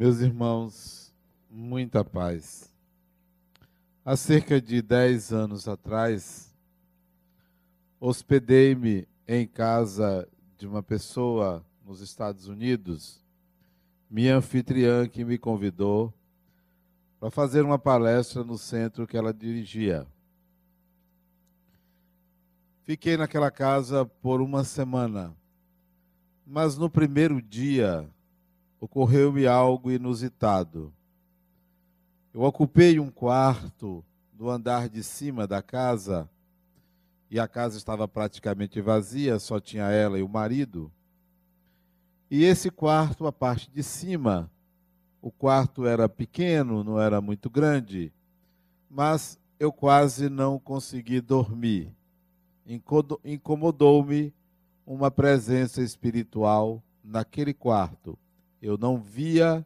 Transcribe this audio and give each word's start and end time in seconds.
Meus 0.00 0.20
irmãos, 0.20 1.14
muita 1.50 2.02
paz. 2.02 2.74
Há 4.02 4.16
cerca 4.16 4.58
de 4.58 4.80
10 4.80 5.30
anos 5.30 5.68
atrás, 5.68 6.56
hospedei-me 8.00 9.06
em 9.28 9.46
casa 9.46 10.26
de 10.56 10.66
uma 10.66 10.82
pessoa 10.82 11.62
nos 11.84 12.00
Estados 12.00 12.48
Unidos, 12.48 13.22
minha 14.08 14.38
anfitriã 14.38 15.06
que 15.06 15.22
me 15.22 15.36
convidou 15.36 16.14
para 17.18 17.30
fazer 17.30 17.62
uma 17.62 17.78
palestra 17.78 18.42
no 18.42 18.56
centro 18.56 19.06
que 19.06 19.18
ela 19.18 19.34
dirigia. 19.34 20.06
Fiquei 22.84 23.18
naquela 23.18 23.50
casa 23.50 24.06
por 24.06 24.40
uma 24.40 24.64
semana, 24.64 25.36
mas 26.46 26.78
no 26.78 26.88
primeiro 26.88 27.42
dia 27.42 28.10
ocorreu-me 28.80 29.46
algo 29.46 29.90
inusitado. 29.90 30.92
Eu 32.32 32.42
ocupei 32.42 32.98
um 32.98 33.10
quarto 33.10 34.02
do 34.32 34.48
andar 34.48 34.88
de 34.88 35.02
cima 35.02 35.46
da 35.46 35.60
casa 35.60 36.28
e 37.30 37.38
a 37.38 37.46
casa 37.46 37.76
estava 37.76 38.08
praticamente 38.08 38.80
vazia, 38.80 39.38
só 39.38 39.60
tinha 39.60 39.84
ela 39.90 40.18
e 40.18 40.22
o 40.22 40.28
marido. 40.28 40.90
E 42.30 42.44
esse 42.44 42.70
quarto, 42.70 43.26
a 43.26 43.32
parte 43.32 43.70
de 43.70 43.82
cima, 43.82 44.50
o 45.20 45.30
quarto 45.30 45.86
era 45.86 46.08
pequeno, 46.08 46.82
não 46.82 46.98
era 46.98 47.20
muito 47.20 47.50
grande, 47.50 48.12
mas 48.88 49.38
eu 49.58 49.70
quase 49.72 50.30
não 50.30 50.58
consegui 50.58 51.20
dormir. 51.20 51.92
Incomodou-me 53.24 54.32
uma 54.86 55.10
presença 55.10 55.82
espiritual 55.82 56.82
naquele 57.04 57.52
quarto. 57.52 58.18
Eu 58.60 58.76
não 58.76 58.98
via, 58.98 59.64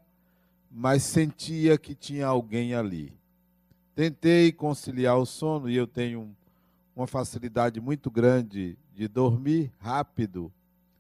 mas 0.71 1.03
sentia 1.03 1.77
que 1.77 1.95
tinha 1.95 2.27
alguém 2.27 2.75
ali. 2.75 3.13
Tentei 3.95 4.53
conciliar 4.53 5.19
o 5.19 5.27
sono 5.27 5.71
e 5.71 5.77
eu 5.77 5.87
tenho 5.87 6.35
uma 6.95 7.07
facilidade 7.07 7.81
muito 7.81 8.11
grande 8.11 8.79
de 8.93 9.09
dormir 9.09 9.73
rápido. 9.79 10.53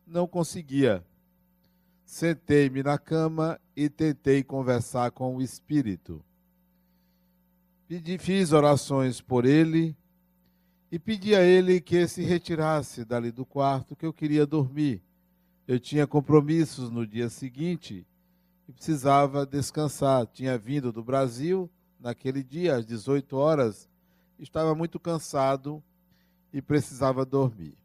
Não 0.06 0.27
conseguia. 0.27 1.05
Sentei-me 2.05 2.83
na 2.83 2.98
cama 2.98 3.61
e 3.77 3.89
tentei 3.89 4.42
conversar 4.42 5.11
com 5.11 5.37
o 5.37 5.42
espírito. 5.42 6.25
Pedi, 7.87 8.19
fiz 8.19 8.53
orações 8.53 9.20
por 9.20 9.45
ele 9.45 9.97
e 10.91 10.98
pedi 10.98 11.34
a 11.34 11.42
ele 11.42 11.81
que 11.81 12.06
se 12.06 12.22
retirasse 12.22 13.05
dali 13.05 13.31
do 13.33 13.45
quarto, 13.45 13.97
que 13.97 14.06
eu 14.06 14.12
queria 14.12 14.47
dormir. 14.47 15.03
Eu 15.66 15.80
tinha 15.80 16.06
compromissos 16.06 16.90
no 16.90 17.06
dia 17.06 17.30
seguinte 17.30 18.06
e 18.68 18.72
precisava 18.72 19.46
descansar. 19.46 20.26
Tinha 20.26 20.58
vindo 20.58 20.92
do 20.92 21.02
Brasil 21.02 21.70
naquele 21.98 22.42
dia, 22.42 22.76
às 22.76 22.84
18 22.84 23.34
horas, 23.36 23.88
estava 24.38 24.74
muito 24.74 25.00
cansado 25.00 25.82
e 26.52 26.60
precisava 26.60 27.24
dormir. 27.24 27.76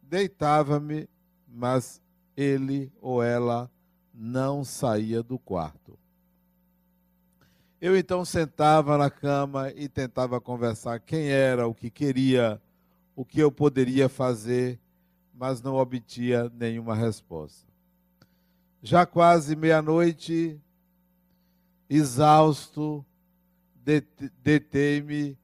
Deitava-me, 0.00 1.08
mas 1.48 2.00
ele 2.36 2.92
ou 3.00 3.22
ela 3.22 3.68
não 4.14 4.62
saía 4.62 5.22
do 5.22 5.38
quarto. 5.38 5.98
Eu 7.80 7.96
então 7.96 8.24
sentava 8.24 8.96
na 8.96 9.10
cama 9.10 9.70
e 9.72 9.88
tentava 9.88 10.40
conversar 10.40 11.00
quem 11.00 11.28
era, 11.28 11.66
o 11.66 11.74
que 11.74 11.90
queria, 11.90 12.60
o 13.14 13.24
que 13.24 13.40
eu 13.40 13.50
poderia 13.50 14.08
fazer 14.08 14.78
mas 15.36 15.60
não 15.60 15.74
obtinha 15.74 16.50
nenhuma 16.54 16.94
resposta. 16.94 17.68
Já 18.82 19.04
quase 19.04 19.54
meia-noite, 19.54 20.58
exausto, 21.90 23.04
detei-me 24.42 25.36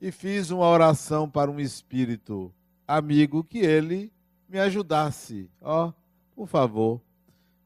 e 0.00 0.10
fiz 0.10 0.50
uma 0.50 0.66
oração 0.66 1.28
para 1.28 1.50
um 1.50 1.60
espírito 1.60 2.52
amigo 2.88 3.44
que 3.44 3.58
ele 3.58 4.10
me 4.48 4.58
ajudasse. 4.58 5.50
Ó, 5.60 5.88
oh, 5.88 5.92
por 6.34 6.48
favor, 6.48 7.00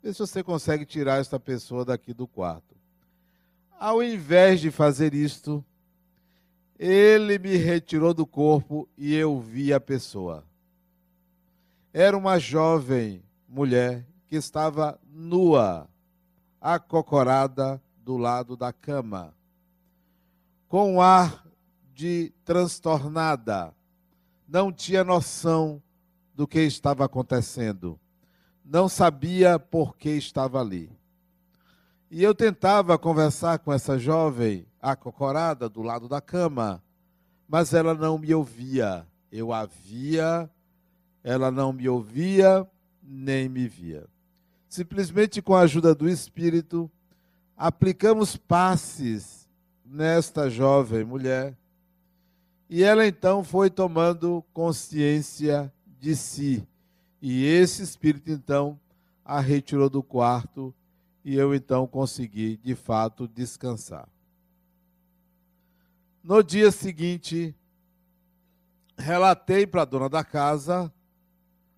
vê 0.03 0.13
se 0.13 0.19
você 0.19 0.43
consegue 0.43 0.85
tirar 0.85 1.21
esta 1.21 1.39
pessoa 1.39 1.85
daqui 1.85 2.13
do 2.13 2.27
quarto. 2.27 2.75
Ao 3.79 4.03
invés 4.03 4.61
de 4.61 4.71
fazer 4.71 5.15
isto, 5.15 5.65
ele 6.77 7.39
me 7.39 7.57
retirou 7.57 8.13
do 8.13 8.27
corpo 8.27 8.89
e 8.99 9.15
eu 9.15 9.41
vi 9.41 9.73
a 9.73 9.79
pessoa 9.79 10.45
era 11.97 12.19
uma 12.19 12.41
jovem 12.41 13.23
mulher 13.49 14.05
que 14.27 14.35
estava 14.35 14.99
nua, 15.09 15.89
acocorada 16.61 17.81
do 17.99 18.17
lado 18.17 18.57
da 18.57 18.73
cama, 18.73 19.33
com 20.67 20.95
um 20.95 21.01
ar 21.01 21.47
de 21.95 22.33
transtornada, 22.45 23.73
não 24.49 24.73
tinha 24.73 25.05
noção 25.05 25.81
do 26.35 26.49
que 26.49 26.59
estava 26.63 27.05
acontecendo, 27.05 27.97
não 28.65 28.89
sabia 28.89 29.57
por 29.57 29.97
que 29.97 30.11
estava 30.11 30.61
ali. 30.61 30.91
E 32.11 32.25
eu 32.25 32.35
tentava 32.35 32.99
conversar 32.99 33.61
com 33.61 33.73
essa 33.73 33.97
jovem 34.01 34.67
acocorada 34.83 35.69
do 35.69 35.81
lado 35.81 36.09
da 36.09 36.21
cama, 36.21 36.83
mas 37.49 37.73
ela 37.73 37.95
não 37.95 38.19
me 38.19 38.35
ouvia. 38.35 39.07
Eu 39.31 39.53
havia 39.53 40.51
ela 41.25 41.51
não 41.51 41.73
me 41.73 41.89
ouvia 41.89 42.69
nem 43.03 43.49
me 43.49 43.67
via. 43.67 44.07
Simplesmente 44.69 45.41
com 45.41 45.55
a 45.55 45.61
ajuda 45.61 45.95
do 45.95 46.09
Espírito, 46.09 46.91
aplicamos 47.57 48.37
passes 48.37 49.49
nesta 49.85 50.51
jovem 50.51 51.05
mulher 51.05 51.57
e 52.69 52.83
ela 52.83 53.07
então 53.07 53.43
foi 53.43 53.71
tomando 53.71 54.45
consciência 54.53 55.73
de 55.99 56.15
si. 56.15 56.67
E 57.23 57.45
esse 57.45 57.83
Espírito 57.83 58.31
então 58.31 58.79
a 59.25 59.41
retirou 59.41 59.89
do 59.89 60.03
quarto 60.03 60.75
e 61.25 61.35
eu 61.35 61.55
então 61.55 61.87
consegui 61.87 62.59
de 62.59 62.75
fato 62.75 63.27
descansar. 63.27 64.07
No 66.23 66.43
dia 66.43 66.71
seguinte, 66.71 67.55
relatei 68.97 69.67
para 69.67 69.83
a 69.83 69.87
dona 69.87 70.09
da 70.09 70.25
casa 70.25 70.93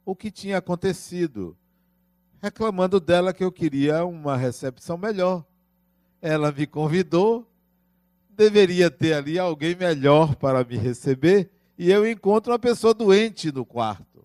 o 0.07 0.15
que 0.15 0.31
tinha 0.31 0.59
acontecido, 0.59 1.59
reclamando 2.41 3.01
dela 3.01 3.35
que 3.35 3.43
eu 3.43 3.51
queria 3.51 4.05
uma 4.05 4.37
recepção 4.37 4.97
melhor. 4.97 5.45
Ela 6.23 6.53
me 6.53 6.65
convidou, 6.65 7.45
deveria 8.31 8.89
ter 8.89 9.15
ali 9.15 9.37
alguém 9.37 9.75
melhor 9.75 10.37
para 10.37 10.63
me 10.63 10.77
receber, 10.77 11.51
e 11.77 11.91
eu 11.91 12.09
encontro 12.09 12.53
uma 12.53 12.59
pessoa 12.59 12.95
doente 12.95 13.51
no 13.51 13.67
quarto. 13.67 14.25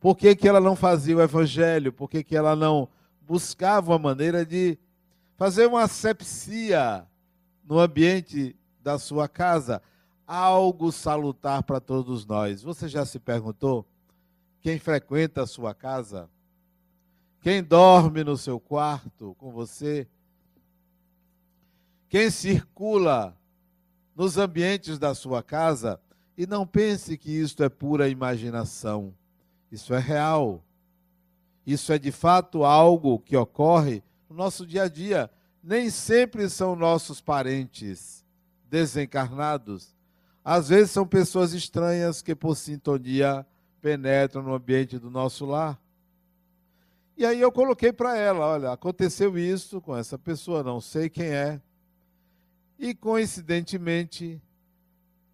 Por 0.00 0.16
que, 0.16 0.34
que 0.34 0.48
ela 0.48 0.60
não 0.60 0.74
fazia 0.74 1.16
o 1.16 1.22
evangelho? 1.22 1.92
Por 1.92 2.10
que, 2.10 2.24
que 2.24 2.36
ela 2.36 2.56
não 2.56 2.88
buscava 3.20 3.92
uma 3.92 3.98
maneira 4.00 4.44
de 4.44 4.76
fazer 5.36 5.66
uma 5.66 5.82
asepsia 5.82 7.06
no 7.64 7.78
ambiente 7.78 8.56
da 8.82 8.98
sua 8.98 9.28
casa? 9.28 9.80
Algo 10.28 10.92
salutar 10.92 11.62
para 11.62 11.80
todos 11.80 12.26
nós. 12.26 12.62
Você 12.62 12.86
já 12.86 13.06
se 13.06 13.18
perguntou? 13.18 13.86
Quem 14.60 14.78
frequenta 14.78 15.42
a 15.42 15.46
sua 15.46 15.74
casa? 15.74 16.28
Quem 17.40 17.62
dorme 17.62 18.22
no 18.22 18.36
seu 18.36 18.60
quarto 18.60 19.34
com 19.38 19.50
você? 19.50 20.06
Quem 22.10 22.30
circula 22.30 23.34
nos 24.14 24.36
ambientes 24.36 24.98
da 24.98 25.14
sua 25.14 25.42
casa? 25.42 25.98
E 26.36 26.46
não 26.46 26.66
pense 26.66 27.16
que 27.16 27.30
isto 27.30 27.64
é 27.64 27.68
pura 27.70 28.08
imaginação. 28.08 29.14
Isso 29.72 29.94
é 29.94 29.98
real. 29.98 30.62
Isso 31.66 31.90
é 31.90 31.98
de 31.98 32.12
fato 32.12 32.64
algo 32.64 33.18
que 33.18 33.36
ocorre 33.36 34.02
no 34.28 34.36
nosso 34.36 34.66
dia 34.66 34.82
a 34.82 34.88
dia. 34.88 35.30
Nem 35.62 35.88
sempre 35.88 36.50
são 36.50 36.76
nossos 36.76 37.20
parentes 37.20 38.24
desencarnados 38.68 39.96
às 40.44 40.68
vezes 40.68 40.90
são 40.90 41.06
pessoas 41.06 41.52
estranhas 41.52 42.22
que, 42.22 42.34
por 42.34 42.56
sintonia, 42.56 43.46
penetram 43.80 44.42
no 44.42 44.54
ambiente 44.54 44.98
do 44.98 45.10
nosso 45.10 45.44
lar. 45.46 45.78
E 47.16 47.26
aí 47.26 47.40
eu 47.40 47.50
coloquei 47.50 47.92
para 47.92 48.16
ela: 48.16 48.46
olha, 48.46 48.72
aconteceu 48.72 49.36
isso 49.36 49.80
com 49.80 49.96
essa 49.96 50.18
pessoa, 50.18 50.62
não 50.62 50.80
sei 50.80 51.08
quem 51.08 51.26
é. 51.26 51.60
E 52.78 52.94
coincidentemente, 52.94 54.40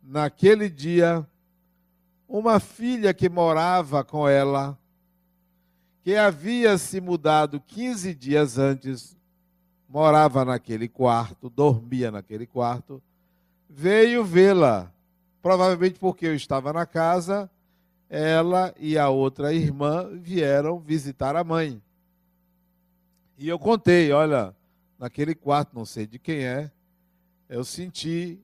naquele 0.03 0.71
dia, 0.71 1.27
uma 2.27 2.59
filha 2.59 3.13
que 3.13 3.29
morava 3.29 4.03
com 4.03 4.27
ela, 4.27 4.79
que 6.03 6.17
havia 6.17 6.79
se 6.79 7.01
mudado 7.01 7.61
15 7.61 8.15
dias 8.15 8.57
antes, 8.57 9.17
morava 9.89 10.45
naquele 10.45 10.89
quarto, 10.89 11.51
dormia 11.51 12.11
naquele 12.11 12.47
quarto, 12.47 13.03
veio 13.69 14.25
vê-la 14.25 14.94
Provavelmente 15.45 15.99
porque 15.99 16.25
eu 16.25 16.35
estava 16.35 16.73
na 16.73 16.87
casa, 16.87 17.51
ela 18.09 18.75
e 18.79 18.97
a 18.97 19.11
outra 19.11 19.53
irmã 19.53 20.09
vieram 20.11 20.79
visitar 20.79 21.37
a 21.37 21.45
mãe. 21.45 21.83
E 23.37 23.47
eu 23.47 23.59
contei, 23.59 24.11
olha, 24.11 24.57
naquele 24.99 25.35
quarto, 25.35 25.77
não 25.77 25.85
sei 25.85 26.07
de 26.07 26.19
quem 26.19 26.47
é, 26.47 26.71
eu 27.47 27.63
senti 27.63 28.41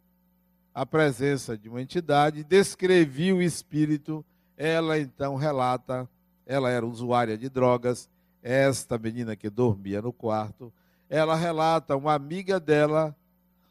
a 0.74 0.84
presença 0.84 1.56
de 1.56 1.70
uma 1.70 1.80
entidade, 1.80 2.44
descrevi 2.44 3.32
o 3.32 3.40
espírito, 3.40 4.22
ela 4.54 4.98
então 4.98 5.36
relata, 5.36 6.06
ela 6.44 6.68
era 6.68 6.84
usuária 6.84 7.38
de 7.38 7.48
drogas, 7.48 8.10
esta 8.42 8.98
menina 8.98 9.34
que 9.34 9.48
dormia 9.48 10.02
no 10.02 10.12
quarto, 10.12 10.70
ela 11.08 11.34
relata 11.34 11.96
uma 11.96 12.12
amiga 12.12 12.60
dela 12.60 13.16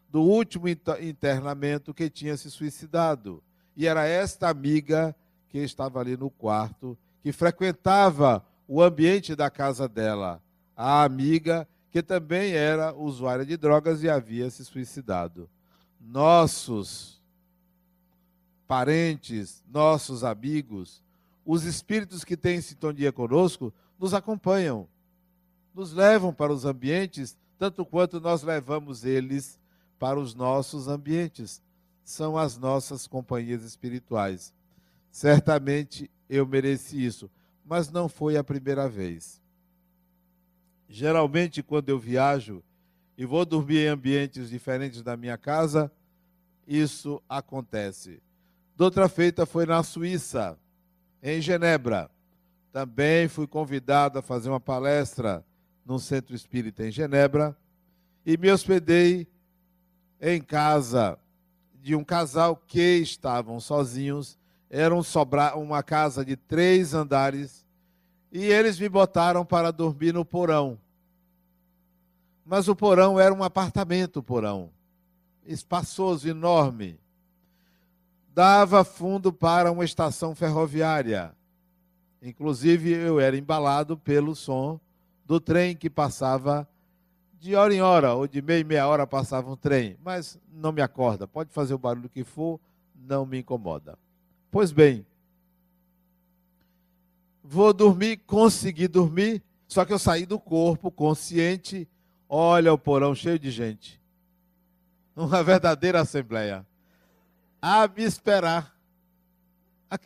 do 0.09 0.21
último 0.21 0.67
internamento 0.67 1.93
que 1.93 2.09
tinha 2.09 2.35
se 2.35 2.49
suicidado. 2.49 3.43
E 3.75 3.87
era 3.87 4.05
esta 4.07 4.49
amiga 4.49 5.15
que 5.49 5.59
estava 5.59 5.99
ali 5.99 6.17
no 6.17 6.29
quarto, 6.29 6.97
que 7.21 7.31
frequentava 7.31 8.45
o 8.67 8.81
ambiente 8.81 9.35
da 9.35 9.49
casa 9.49 9.87
dela. 9.87 10.41
A 10.75 11.03
amiga 11.03 11.67
que 11.91 12.01
também 12.03 12.53
era 12.53 12.93
usuária 12.93 13.45
de 13.45 13.57
drogas 13.57 14.03
e 14.03 14.09
havia 14.09 14.49
se 14.49 14.63
suicidado. 14.63 15.49
Nossos 15.99 17.19
parentes, 18.67 19.63
nossos 19.67 20.23
amigos, 20.23 21.03
os 21.45 21.63
espíritos 21.63 22.23
que 22.23 22.37
têm 22.37 22.61
sintonia 22.61 23.11
conosco, 23.11 23.73
nos 23.97 24.13
acompanham, 24.13 24.87
nos 25.73 25.91
levam 25.91 26.31
para 26.31 26.53
os 26.53 26.65
ambientes, 26.65 27.35
tanto 27.57 27.83
quanto 27.83 28.21
nós 28.21 28.43
levamos 28.43 29.03
eles 29.03 29.58
para 29.99 30.19
os 30.19 30.33
nossos 30.33 30.87
ambientes. 30.87 31.61
São 32.03 32.37
as 32.37 32.57
nossas 32.57 33.05
companhias 33.05 33.63
espirituais. 33.63 34.53
Certamente 35.11 36.09
eu 36.27 36.47
mereci 36.47 37.05
isso, 37.05 37.29
mas 37.63 37.91
não 37.91 38.07
foi 38.09 38.37
a 38.37 38.43
primeira 38.43 38.87
vez. 38.87 39.39
Geralmente, 40.87 41.61
quando 41.61 41.89
eu 41.89 41.99
viajo 41.99 42.63
e 43.15 43.25
vou 43.25 43.45
dormir 43.45 43.85
em 43.85 43.89
ambientes 43.89 44.49
diferentes 44.49 45.03
da 45.03 45.15
minha 45.15 45.37
casa, 45.37 45.91
isso 46.65 47.21
acontece. 47.27 48.21
Doutra 48.75 49.09
feita 49.09 49.45
foi 49.45 49.65
na 49.65 49.83
Suíça, 49.83 50.57
em 51.21 51.41
Genebra. 51.41 52.09
Também 52.71 53.27
fui 53.27 53.45
convidado 53.45 54.17
a 54.17 54.21
fazer 54.21 54.49
uma 54.49 54.59
palestra 54.59 55.45
num 55.85 55.99
centro 55.99 56.33
espírita 56.33 56.87
em 56.87 56.91
Genebra 56.91 57.57
e 58.25 58.37
me 58.37 58.51
hospedei 58.51 59.27
em 60.21 60.41
casa 60.41 61.17
de 61.81 61.95
um 61.95 62.03
casal 62.03 62.55
que 62.55 62.97
estavam 62.97 63.59
sozinhos. 63.59 64.37
Era 64.69 64.93
um 64.93 65.01
sobra, 65.01 65.55
uma 65.55 65.81
casa 65.81 66.23
de 66.23 66.35
três 66.35 66.93
andares 66.93 67.65
e 68.31 68.45
eles 68.45 68.79
me 68.79 68.87
botaram 68.87 69.45
para 69.45 69.71
dormir 69.71 70.13
no 70.13 70.23
porão. 70.23 70.79
Mas 72.45 72.67
o 72.67 72.75
porão 72.75 73.19
era 73.19 73.33
um 73.33 73.43
apartamento 73.43 74.21
porão, 74.21 74.71
espaçoso, 75.45 76.27
enorme. 76.27 76.99
Dava 78.33 78.83
fundo 78.83 79.33
para 79.33 79.71
uma 79.71 79.83
estação 79.83 80.35
ferroviária. 80.35 81.35
Inclusive, 82.21 82.91
eu 82.91 83.19
era 83.19 83.37
embalado 83.37 83.97
pelo 83.97 84.35
som 84.35 84.79
do 85.25 85.39
trem 85.39 85.75
que 85.75 85.89
passava 85.89 86.67
de 87.39 87.55
hora 87.55 87.73
em 87.73 87.81
hora, 87.81 88.13
ou 88.13 88.27
de 88.27 88.41
meia 88.41 88.59
em 88.59 88.65
meia 88.65 88.87
hora 88.87 89.07
passava 89.07 89.49
um 89.49 89.55
trem, 89.55 89.97
mas 90.03 90.37
não 90.51 90.71
me 90.71 90.81
acorda. 90.81 91.27
Pode 91.27 91.51
fazer 91.51 91.73
o 91.73 91.77
barulho 91.77 92.09
que 92.09 92.23
for, 92.23 92.59
não 92.95 93.25
me 93.25 93.39
incomoda. 93.39 93.97
Pois 94.51 94.71
bem, 94.71 95.05
vou 97.43 97.73
dormir, 97.73 98.17
consegui 98.17 98.87
dormir, 98.87 99.41
só 99.67 99.85
que 99.85 99.93
eu 99.93 99.99
saí 99.99 100.25
do 100.25 100.39
corpo 100.39 100.91
consciente. 100.91 101.87
Olha 102.27 102.73
o 102.73 102.77
porão 102.77 103.15
cheio 103.15 103.39
de 103.39 103.49
gente. 103.49 103.99
Uma 105.15 105.41
verdadeira 105.41 106.01
assembleia. 106.01 106.65
A 107.61 107.87
me 107.87 108.03
esperar. 108.03 108.75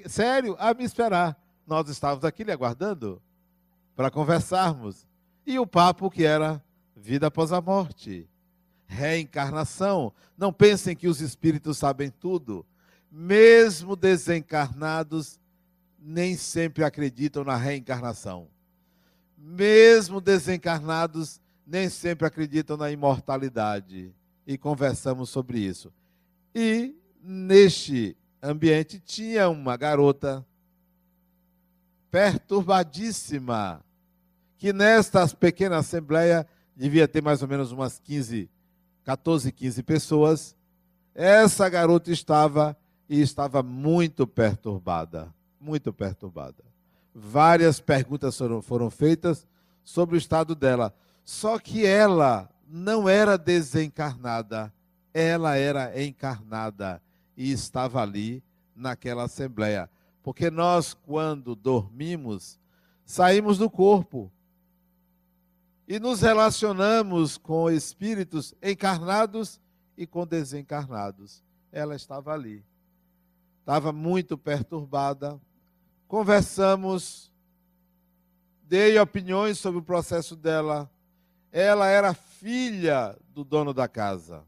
Sério, 0.07 0.55
a 0.59 0.73
me 0.73 0.83
esperar. 0.83 1.37
Nós 1.65 1.89
estávamos 1.89 2.25
aqui 2.25 2.43
lhe 2.43 2.51
aguardando 2.51 3.21
para 3.95 4.11
conversarmos. 4.11 5.07
E 5.45 5.59
o 5.59 5.67
papo 5.67 6.09
que 6.09 6.23
era 6.23 6.63
vida 6.95 7.27
após 7.27 7.51
a 7.51 7.61
morte, 7.61 8.27
reencarnação. 8.85 10.13
Não 10.37 10.53
pensem 10.53 10.95
que 10.95 11.07
os 11.07 11.21
espíritos 11.21 11.77
sabem 11.77 12.09
tudo. 12.09 12.65
Mesmo 13.11 13.95
desencarnados, 13.95 15.39
nem 15.99 16.35
sempre 16.35 16.83
acreditam 16.83 17.43
na 17.43 17.55
reencarnação. 17.55 18.47
Mesmo 19.37 20.21
desencarnados, 20.21 21.39
nem 21.65 21.89
sempre 21.89 22.27
acreditam 22.27 22.77
na 22.77 22.91
imortalidade. 22.91 24.13
E 24.45 24.57
conversamos 24.57 25.29
sobre 25.29 25.59
isso. 25.59 25.91
E 26.53 26.95
neste 27.21 28.17
ambiente 28.41 28.99
tinha 28.99 29.47
uma 29.49 29.77
garota 29.77 30.45
perturbadíssima, 32.11 33.83
que 34.57 34.71
nesta 34.71 35.27
pequena 35.29 35.77
assembleia 35.77 36.47
devia 36.75 37.07
ter 37.07 37.21
mais 37.21 37.41
ou 37.41 37.47
menos 37.47 37.71
umas 37.71 37.99
15, 37.99 38.49
14, 39.03 39.51
15 39.51 39.83
pessoas. 39.83 40.55
Essa 41.13 41.69
garota 41.69 42.11
estava 42.11 42.77
e 43.07 43.21
estava 43.21 43.61
muito 43.61 44.25
perturbada 44.25 45.33
muito 45.63 45.93
perturbada. 45.93 46.63
Várias 47.15 47.79
perguntas 47.79 48.37
foram, 48.37 48.61
foram 48.61 48.89
feitas 48.89 49.47
sobre 49.83 50.15
o 50.15 50.17
estado 50.17 50.53
dela. 50.53 50.93
Só 51.23 51.57
que 51.57 51.85
ela 51.85 52.49
não 52.67 53.07
era 53.07 53.37
desencarnada, 53.37 54.73
ela 55.13 55.55
era 55.55 56.01
encarnada 56.03 57.01
e 57.37 57.51
estava 57.51 58.01
ali 58.01 58.43
naquela 58.75 59.23
assembleia. 59.23 59.89
Porque 60.21 60.49
nós, 60.51 60.93
quando 60.93 61.55
dormimos, 61.55 62.59
saímos 63.05 63.57
do 63.57 63.69
corpo 63.69 64.31
e 65.87 65.99
nos 65.99 66.21
relacionamos 66.21 67.37
com 67.37 67.69
espíritos 67.69 68.53
encarnados 68.61 69.59
e 69.97 70.07
com 70.07 70.25
desencarnados. 70.25 71.43
Ela 71.71 71.95
estava 71.95 72.33
ali. 72.33 72.63
Estava 73.59 73.91
muito 73.91 74.37
perturbada, 74.37 75.39
conversamos, 76.07 77.31
dei 78.63 78.99
opiniões 78.99 79.57
sobre 79.57 79.79
o 79.79 79.83
processo 79.83 80.35
dela. 80.35 80.89
Ela 81.51 81.87
era 81.87 82.13
filha 82.13 83.17
do 83.33 83.43
dono 83.43 83.73
da 83.73 83.87
casa. 83.87 84.43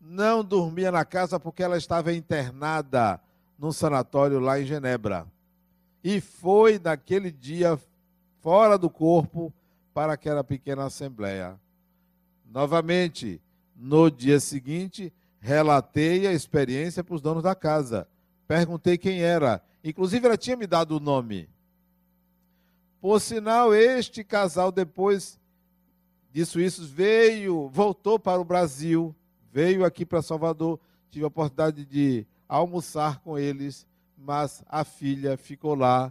Não 0.00 0.44
dormia 0.44 0.92
na 0.92 1.04
casa 1.04 1.40
porque 1.40 1.62
ela 1.62 1.76
estava 1.76 2.12
internada 2.12 3.20
num 3.58 3.72
sanatório 3.72 4.38
lá 4.38 4.60
em 4.60 4.64
Genebra. 4.64 5.26
E 6.02 6.20
foi 6.20 6.78
naquele 6.78 7.30
dia 7.30 7.78
fora 8.40 8.78
do 8.78 8.88
corpo 8.88 9.52
para 10.00 10.14
aquela 10.14 10.42
pequena 10.42 10.86
assembleia. 10.86 11.60
Novamente, 12.50 13.38
no 13.76 14.10
dia 14.10 14.40
seguinte, 14.40 15.12
relatei 15.38 16.26
a 16.26 16.32
experiência 16.32 17.04
para 17.04 17.14
os 17.14 17.20
donos 17.20 17.42
da 17.42 17.54
casa. 17.54 18.08
Perguntei 18.48 18.96
quem 18.96 19.20
era. 19.20 19.62
Inclusive, 19.84 20.24
ela 20.24 20.38
tinha 20.38 20.56
me 20.56 20.66
dado 20.66 20.96
o 20.96 21.00
nome. 21.00 21.50
Por 22.98 23.20
sinal, 23.20 23.74
este 23.74 24.24
casal, 24.24 24.72
depois 24.72 25.38
disso, 26.32 26.58
isso, 26.58 26.86
veio, 26.86 27.68
voltou 27.68 28.18
para 28.18 28.40
o 28.40 28.44
Brasil, 28.44 29.14
veio 29.52 29.84
aqui 29.84 30.06
para 30.06 30.22
Salvador. 30.22 30.80
Tive 31.10 31.26
a 31.26 31.28
oportunidade 31.28 31.84
de 31.84 32.26
almoçar 32.48 33.18
com 33.18 33.38
eles, 33.38 33.86
mas 34.16 34.64
a 34.66 34.82
filha 34.82 35.36
ficou 35.36 35.74
lá 35.74 36.10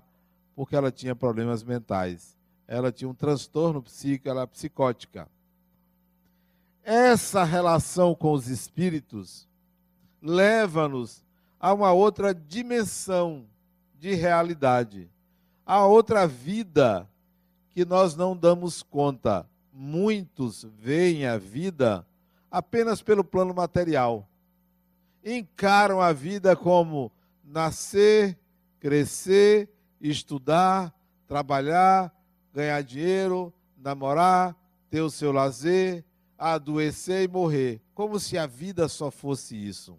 porque 0.56 0.76
ela 0.76 0.92
tinha 0.92 1.16
problemas 1.16 1.64
mentais. 1.64 2.38
Ela 2.72 2.92
tinha 2.92 3.10
um 3.10 3.16
transtorno 3.16 3.82
psíquico, 3.82 4.30
ela 4.30 4.44
é 4.44 4.46
psicótica. 4.46 5.28
Essa 6.84 7.44
relação 7.44 8.14
com 8.14 8.32
os 8.32 8.48
espíritos 8.48 9.48
leva-nos 10.22 11.24
a 11.60 11.74
uma 11.74 11.92
outra 11.92 12.32
dimensão 12.32 13.48
de 13.98 14.14
realidade. 14.14 15.10
Há 15.66 15.84
outra 15.84 16.28
vida 16.28 17.10
que 17.72 17.84
nós 17.84 18.16
não 18.16 18.38
damos 18.38 18.84
conta. 18.84 19.50
Muitos 19.74 20.64
veem 20.78 21.26
a 21.26 21.40
vida 21.40 22.06
apenas 22.52 23.02
pelo 23.02 23.24
plano 23.24 23.52
material. 23.52 24.30
Encaram 25.26 26.00
a 26.00 26.14
vida 26.14 26.56
como 26.56 27.12
nascer, 27.44 28.38
crescer, 28.80 29.68
estudar, 30.00 30.94
trabalhar, 31.28 32.14
ganhar 32.54 32.82
dinheiro, 32.82 33.54
namorar, 33.78 34.56
ter 34.90 35.02
o 35.02 35.10
seu 35.10 35.32
lazer, 35.32 36.04
adoecer 36.38 37.24
e 37.24 37.28
morrer. 37.28 37.82
Como 37.94 38.20
se 38.20 38.38
a 38.38 38.46
vida 38.46 38.88
só 38.88 39.12
fosse 39.12 39.56
isso. 39.56 39.98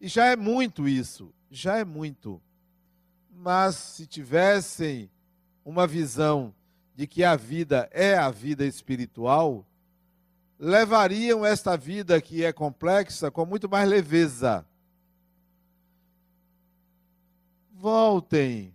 E 0.00 0.08
já 0.08 0.26
é 0.26 0.36
muito 0.36 0.88
isso 0.88 1.32
já 1.52 1.76
é 1.76 1.84
muito. 1.84 2.40
Mas 3.30 3.76
se 3.76 4.06
tivessem 4.06 5.10
uma 5.64 5.86
visão 5.86 6.54
de 6.94 7.06
que 7.06 7.22
a 7.22 7.36
vida 7.36 7.88
é 7.92 8.16
a 8.16 8.30
vida 8.30 8.64
espiritual, 8.64 9.66
levariam 10.58 11.44
esta 11.44 11.76
vida 11.76 12.20
que 12.20 12.44
é 12.44 12.52
complexa 12.52 13.30
com 13.30 13.44
muito 13.44 13.68
mais 13.68 13.88
leveza. 13.88 14.66
Voltem 17.72 18.74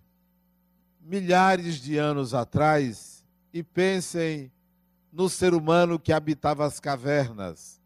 milhares 1.08 1.76
de 1.76 1.98
anos 1.98 2.34
atrás 2.34 3.26
e 3.54 3.64
pensem 3.64 4.52
no 5.12 5.30
ser 5.30 5.54
humano 5.54 5.98
que 5.98 6.12
habitava 6.12 6.66
as 6.66 6.82
cavernas, 6.82 7.82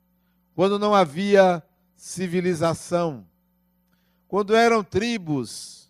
quando 0.55 0.79
não 0.79 0.95
havia 0.95 1.63
civilização, 1.95 3.27
quando 4.27 4.55
eram 4.55 4.83
tribos, 4.83 5.87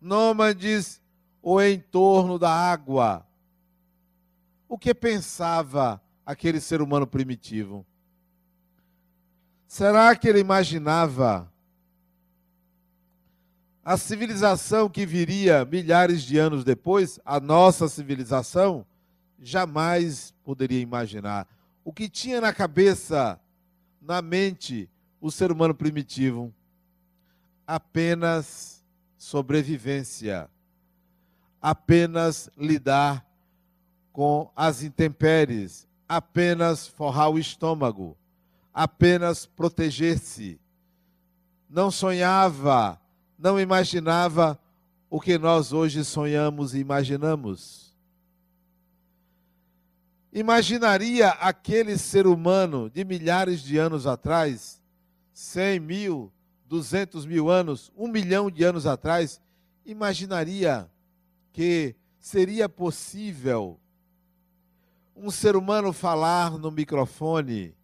nômades 0.00 1.00
ou 1.42 1.60
em 1.60 1.78
torno 1.78 2.38
da 2.38 2.50
água. 2.50 3.26
O 4.66 4.78
que 4.78 4.94
pensava 4.94 6.02
aquele 6.24 6.58
ser 6.58 6.80
humano 6.80 7.06
primitivo? 7.06 7.84
Será 9.66 10.16
que 10.16 10.26
ele 10.26 10.40
imaginava 10.40 11.51
a 13.84 13.96
civilização 13.96 14.88
que 14.88 15.04
viria 15.04 15.64
milhares 15.64 16.22
de 16.22 16.38
anos 16.38 16.62
depois, 16.64 17.18
a 17.24 17.40
nossa 17.40 17.88
civilização? 17.88 18.86
Jamais 19.40 20.32
poderia 20.44 20.80
imaginar. 20.80 21.48
O 21.84 21.92
que 21.92 22.08
tinha 22.08 22.40
na 22.40 22.52
cabeça, 22.52 23.40
na 24.00 24.22
mente, 24.22 24.88
o 25.20 25.32
ser 25.32 25.50
humano 25.50 25.74
primitivo? 25.74 26.54
Apenas 27.66 28.84
sobrevivência, 29.18 30.48
apenas 31.60 32.48
lidar 32.56 33.26
com 34.12 34.50
as 34.54 34.82
intempéries, 34.82 35.88
apenas 36.08 36.86
forrar 36.86 37.30
o 37.30 37.38
estômago, 37.38 38.16
apenas 38.72 39.46
proteger-se. 39.46 40.60
Não 41.68 41.90
sonhava, 41.90 43.00
não 43.42 43.58
imaginava 43.58 44.56
o 45.10 45.20
que 45.20 45.36
nós 45.36 45.72
hoje 45.72 46.04
sonhamos 46.04 46.74
e 46.74 46.78
imaginamos. 46.78 47.92
Imaginaria 50.32 51.30
aquele 51.30 51.98
ser 51.98 52.24
humano 52.24 52.88
de 52.88 53.04
milhares 53.04 53.60
de 53.60 53.76
anos 53.76 54.06
atrás, 54.06 54.80
cem 55.32 55.80
mil, 55.80 56.32
duzentos 56.68 57.26
mil 57.26 57.50
anos, 57.50 57.90
um 57.96 58.06
milhão 58.06 58.48
de 58.48 58.62
anos 58.62 58.86
atrás, 58.86 59.40
imaginaria 59.84 60.88
que 61.52 61.96
seria 62.20 62.68
possível 62.68 63.76
um 65.16 65.32
ser 65.32 65.56
humano 65.56 65.92
falar 65.92 66.56
no 66.56 66.70
microfone 66.70 67.74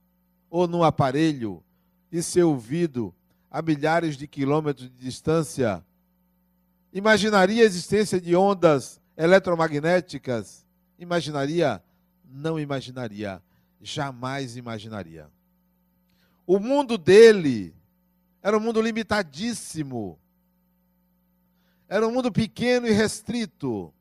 ou 0.48 0.68
num 0.68 0.84
aparelho 0.84 1.64
e 2.12 2.22
ser 2.22 2.44
ouvido 2.44 3.12
a 3.50 3.62
milhares 3.62 4.16
de 4.16 4.26
quilômetros 4.26 4.88
de 4.90 4.96
distância? 4.96 5.84
Imaginaria 6.92 7.62
a 7.62 7.66
existência 7.66 8.20
de 8.20 8.34
ondas 8.34 9.00
eletromagnéticas? 9.16 10.66
Imaginaria? 10.98 11.82
Não 12.24 12.58
imaginaria. 12.58 13.42
Jamais 13.80 14.56
imaginaria. 14.56 15.30
O 16.46 16.58
mundo 16.58 16.96
dele 16.96 17.74
era 18.42 18.56
um 18.56 18.60
mundo 18.60 18.80
limitadíssimo. 18.80 20.18
Era 21.88 22.06
um 22.06 22.12
mundo 22.12 22.32
pequeno 22.32 22.86
e 22.86 22.90
restrito. 22.90 23.92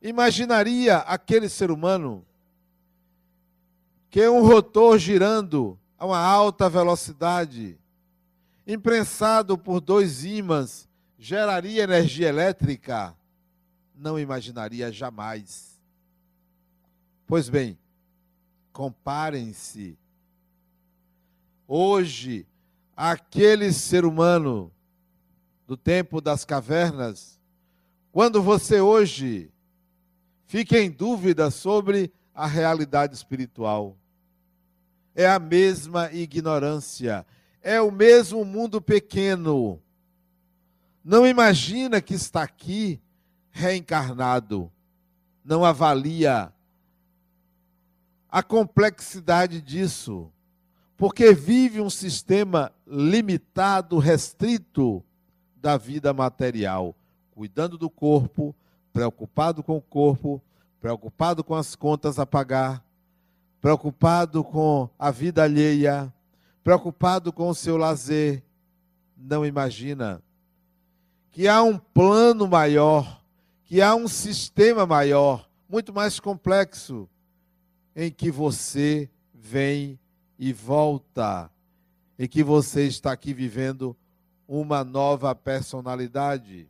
Imaginaria 0.00 0.98
aquele 0.98 1.48
ser 1.48 1.70
humano 1.70 2.24
que 4.10 4.28
um 4.28 4.46
rotor 4.46 4.98
girando 4.98 5.78
a 5.98 6.06
uma 6.06 6.18
alta 6.18 6.68
velocidade, 6.68 7.76
imprensado 8.66 9.58
por 9.58 9.80
dois 9.80 10.24
ímãs, 10.24 10.88
geraria 11.18 11.82
energia 11.82 12.28
elétrica? 12.28 13.16
Não 13.94 14.18
imaginaria 14.18 14.90
jamais. 14.90 15.80
Pois 17.26 17.48
bem, 17.48 17.78
comparem-se. 18.72 19.96
Hoje, 21.66 22.46
aquele 22.96 23.72
ser 23.72 24.04
humano 24.04 24.70
do 25.66 25.76
tempo 25.76 26.20
das 26.20 26.44
cavernas, 26.44 27.40
quando 28.12 28.42
você 28.42 28.80
hoje 28.80 29.50
fica 30.46 30.78
em 30.78 30.90
dúvida 30.90 31.50
sobre 31.50 32.12
a 32.34 32.46
realidade 32.46 33.14
espiritual, 33.14 33.96
é 35.14 35.26
a 35.26 35.38
mesma 35.38 36.12
ignorância, 36.12 37.24
é 37.64 37.80
o 37.80 37.90
mesmo 37.90 38.44
mundo 38.44 38.80
pequeno. 38.80 39.80
Não 41.02 41.26
imagina 41.26 42.00
que 42.00 42.12
está 42.12 42.42
aqui 42.42 43.00
reencarnado, 43.50 44.70
não 45.42 45.64
avalia 45.64 46.52
a 48.28 48.42
complexidade 48.42 49.62
disso. 49.62 50.30
Porque 50.96 51.32
vive 51.32 51.80
um 51.80 51.90
sistema 51.90 52.70
limitado, 52.86 53.98
restrito 53.98 55.02
da 55.56 55.76
vida 55.76 56.12
material, 56.12 56.94
cuidando 57.32 57.76
do 57.78 57.90
corpo, 57.90 58.54
preocupado 58.92 59.62
com 59.62 59.78
o 59.78 59.82
corpo, 59.82 60.40
preocupado 60.80 61.42
com 61.42 61.54
as 61.54 61.74
contas 61.74 62.18
a 62.18 62.26
pagar, 62.26 62.84
preocupado 63.60 64.44
com 64.44 64.88
a 64.98 65.10
vida 65.10 65.42
alheia, 65.42 66.13
preocupado 66.64 67.30
com 67.32 67.50
o 67.50 67.54
seu 67.54 67.76
lazer. 67.76 68.42
Não 69.16 69.44
imagina 69.44 70.22
que 71.30 71.46
há 71.46 71.62
um 71.62 71.76
plano 71.76 72.48
maior, 72.48 73.22
que 73.64 73.82
há 73.82 73.94
um 73.94 74.08
sistema 74.08 74.86
maior, 74.86 75.48
muito 75.68 75.92
mais 75.92 76.18
complexo, 76.18 77.08
em 77.94 78.10
que 78.10 78.30
você 78.30 79.10
vem 79.32 79.98
e 80.38 80.52
volta, 80.52 81.50
e 82.18 82.26
que 82.26 82.42
você 82.42 82.86
está 82.86 83.12
aqui 83.12 83.34
vivendo 83.34 83.96
uma 84.48 84.82
nova 84.82 85.34
personalidade. 85.34 86.68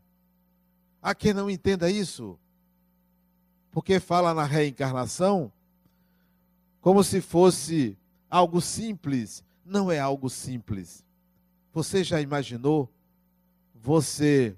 Há 1.00 1.14
quem 1.14 1.32
não 1.32 1.48
entenda 1.48 1.90
isso, 1.90 2.38
porque 3.70 4.00
fala 4.00 4.32
na 4.34 4.44
reencarnação 4.44 5.52
como 6.80 7.02
se 7.02 7.20
fosse 7.20 7.96
algo 8.30 8.60
simples. 8.60 9.42
Não 9.64 9.90
é 9.90 9.98
algo 9.98 10.28
simples. 10.28 11.04
Você 11.72 12.04
já 12.04 12.20
imaginou 12.20 12.92
você 13.74 14.56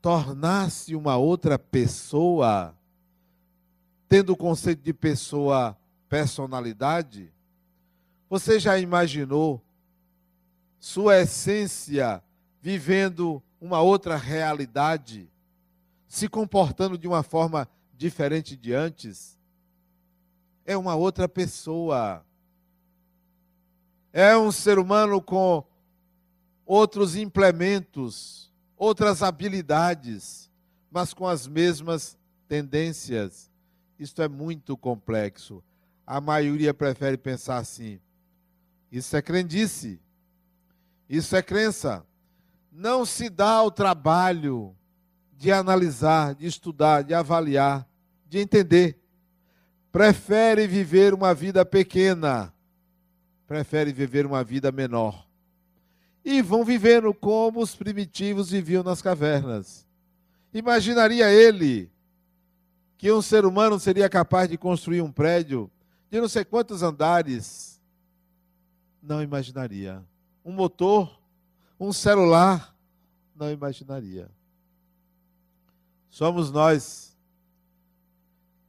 tornar-se 0.00 0.94
uma 0.94 1.16
outra 1.16 1.58
pessoa, 1.58 2.76
tendo 4.08 4.32
o 4.32 4.36
conceito 4.36 4.82
de 4.82 4.92
pessoa 4.92 5.76
personalidade? 6.08 7.32
Você 8.28 8.58
já 8.60 8.78
imaginou 8.78 9.62
sua 10.78 11.20
essência 11.20 12.22
vivendo 12.60 13.42
uma 13.60 13.80
outra 13.80 14.16
realidade, 14.16 15.30
se 16.06 16.28
comportando 16.28 16.98
de 16.98 17.08
uma 17.08 17.22
forma 17.22 17.68
diferente 17.96 18.56
de 18.56 18.72
antes? 18.74 19.38
É 20.66 20.76
uma 20.76 20.94
outra 20.94 21.28
pessoa. 21.28 22.24
É 24.16 24.38
um 24.38 24.52
ser 24.52 24.78
humano 24.78 25.20
com 25.20 25.64
outros 26.64 27.16
implementos, 27.16 28.48
outras 28.76 29.24
habilidades, 29.24 30.48
mas 30.88 31.12
com 31.12 31.26
as 31.26 31.48
mesmas 31.48 32.16
tendências. 32.46 33.50
Isto 33.98 34.22
é 34.22 34.28
muito 34.28 34.76
complexo. 34.76 35.64
A 36.06 36.20
maioria 36.20 36.72
prefere 36.72 37.16
pensar 37.16 37.56
assim: 37.56 37.98
isso 38.92 39.16
é 39.16 39.20
crendice. 39.20 40.00
Isso 41.08 41.34
é 41.34 41.42
crença. 41.42 42.06
Não 42.70 43.04
se 43.04 43.28
dá 43.28 43.64
o 43.64 43.70
trabalho 43.72 44.76
de 45.32 45.50
analisar, 45.50 46.36
de 46.36 46.46
estudar, 46.46 47.02
de 47.02 47.14
avaliar, 47.14 47.84
de 48.28 48.38
entender. 48.38 48.96
Prefere 49.90 50.68
viver 50.68 51.12
uma 51.12 51.34
vida 51.34 51.66
pequena. 51.66 52.53
Prefere 53.46 53.92
viver 53.92 54.26
uma 54.26 54.42
vida 54.42 54.72
menor. 54.72 55.26
E 56.24 56.40
vão 56.40 56.64
vivendo 56.64 57.12
como 57.12 57.60
os 57.60 57.74
primitivos 57.74 58.50
viviam 58.50 58.82
nas 58.82 59.02
cavernas. 59.02 59.86
Imaginaria 60.52 61.30
ele 61.30 61.90
que 62.96 63.12
um 63.12 63.20
ser 63.20 63.44
humano 63.44 63.78
seria 63.78 64.08
capaz 64.08 64.48
de 64.48 64.56
construir 64.56 65.02
um 65.02 65.12
prédio 65.12 65.70
de 66.10 66.20
não 66.20 66.28
sei 66.28 66.44
quantos 66.44 66.82
andares 66.82 67.82
não 69.02 69.22
imaginaria. 69.22 70.02
Um 70.44 70.52
motor, 70.52 71.20
um 71.78 71.92
celular, 71.92 72.74
não 73.34 73.50
imaginaria. 73.50 74.30
Somos 76.08 76.50
nós 76.50 77.13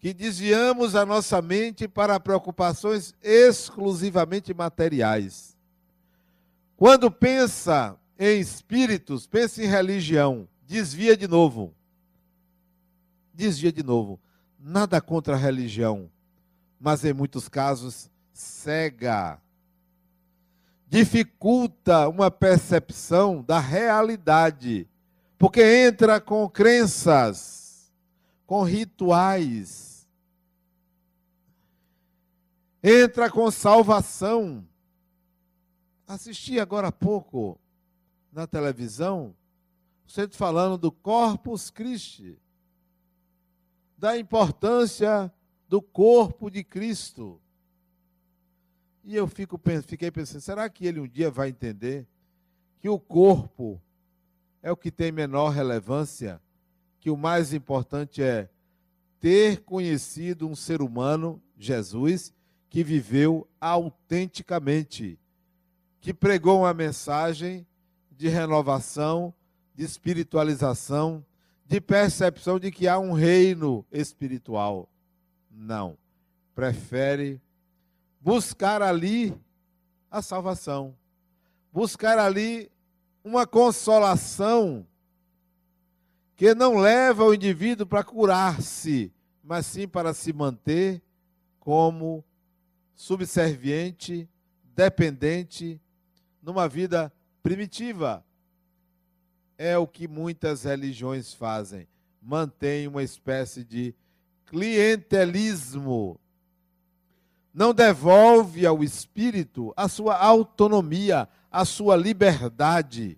que 0.06 0.14
desviamos 0.14 0.94
a 0.96 1.04
nossa 1.04 1.42
mente 1.42 1.88
para 1.88 2.20
preocupações 2.20 3.16
exclusivamente 3.24 4.54
materiais. 4.54 5.58
Quando 6.78 7.10
pensa 7.10 7.98
em 8.16 8.40
espíritos, 8.40 9.26
pensa 9.26 9.64
em 9.64 9.66
religião, 9.66 10.48
desvia 10.62 11.18
de 11.18 11.28
novo. 11.28 11.74
Desvia 13.34 13.72
de 13.72 13.82
novo. 13.82 14.20
Nada 14.60 15.02
contra 15.02 15.34
a 15.34 15.40
religião, 15.40 16.08
mas 16.80 17.04
em 17.04 17.12
muitos 17.12 17.50
casos 17.50 18.08
cega. 18.32 19.42
Dificulta 20.88 22.08
uma 22.08 22.30
percepção 22.30 23.42
da 23.42 23.58
realidade, 23.58 24.88
porque 25.36 25.64
entra 25.64 26.22
com 26.22 26.48
crenças, 26.48 27.92
com 28.46 28.62
rituais, 28.62 29.95
entra 32.88 33.32
com 33.32 33.50
salvação. 33.50 34.64
Assisti 36.08 36.60
agora 36.60 36.90
há 36.90 36.92
pouco 36.92 37.60
na 38.32 38.46
televisão, 38.46 39.36
você 40.06 40.28
falando 40.28 40.78
do 40.78 40.92
Corpus 40.92 41.72
Christi, 41.72 42.38
da 43.98 44.20
importância 44.20 45.34
do 45.68 45.82
corpo 45.82 46.52
de 46.52 46.64
Cristo. 46.64 47.42
E 49.04 49.16
eu 49.16 49.28
fico, 49.28 49.60
fiquei 49.88 50.12
pensando, 50.12 50.42
será 50.42 50.70
que 50.70 50.86
ele 50.86 51.00
um 51.00 51.08
dia 51.08 51.32
vai 51.32 51.50
entender 51.50 52.06
que 52.80 52.90
o 52.90 53.00
corpo 53.00 53.82
é 54.62 54.72
o 54.72 54.78
que 54.78 54.92
tem 54.92 55.12
menor 55.12 55.50
relevância, 55.50 56.40
que 57.00 57.10
o 57.10 57.18
mais 57.18 57.52
importante 57.52 58.22
é 58.22 58.48
ter 59.20 59.64
conhecido 59.64 60.48
um 60.48 60.56
ser 60.56 60.84
humano, 60.84 61.42
Jesus, 61.58 62.35
que 62.76 62.84
viveu 62.84 63.48
autenticamente, 63.62 65.18
que 66.02 66.14
pregou 66.14 66.60
uma 66.60 66.74
mensagem 66.74 67.66
de 68.12 68.28
renovação, 68.28 69.34
de 69.74 69.86
espiritualização, 69.86 71.26
de 71.66 71.80
percepção 71.80 72.60
de 72.60 72.74
que 72.74 72.86
há 72.86 73.00
um 73.00 73.14
reino 73.14 73.86
espiritual. 73.90 74.90
Não. 75.50 75.98
Prefere 76.54 77.42
buscar 78.20 78.82
ali 78.82 79.34
a 80.12 80.22
salvação, 80.22 80.94
buscar 81.72 82.20
ali 82.20 82.70
uma 83.24 83.48
consolação 83.48 84.86
que 86.36 86.54
não 86.54 86.76
leva 86.76 87.24
o 87.24 87.34
indivíduo 87.34 87.88
para 87.88 88.04
curar-se, 88.04 89.14
mas 89.42 89.66
sim 89.66 89.88
para 89.88 90.14
se 90.14 90.34
manter 90.34 91.02
como 91.58 92.22
subserviente, 92.96 94.28
dependente, 94.76 95.80
numa 96.42 96.68
vida 96.68 97.12
primitiva. 97.44 98.26
É 99.58 99.78
o 99.78 99.86
que 99.86 100.08
muitas 100.08 100.64
religiões 100.64 101.34
fazem. 101.34 101.88
Mantém 102.22 102.88
uma 102.88 103.04
espécie 103.04 103.64
de 103.64 103.94
clientelismo. 104.46 106.20
Não 107.54 107.74
devolve 107.74 108.66
ao 108.66 108.84
espírito 108.84 109.74
a 109.78 109.88
sua 109.88 110.18
autonomia, 110.18 111.30
a 111.52 111.64
sua 111.64 111.96
liberdade, 111.96 113.18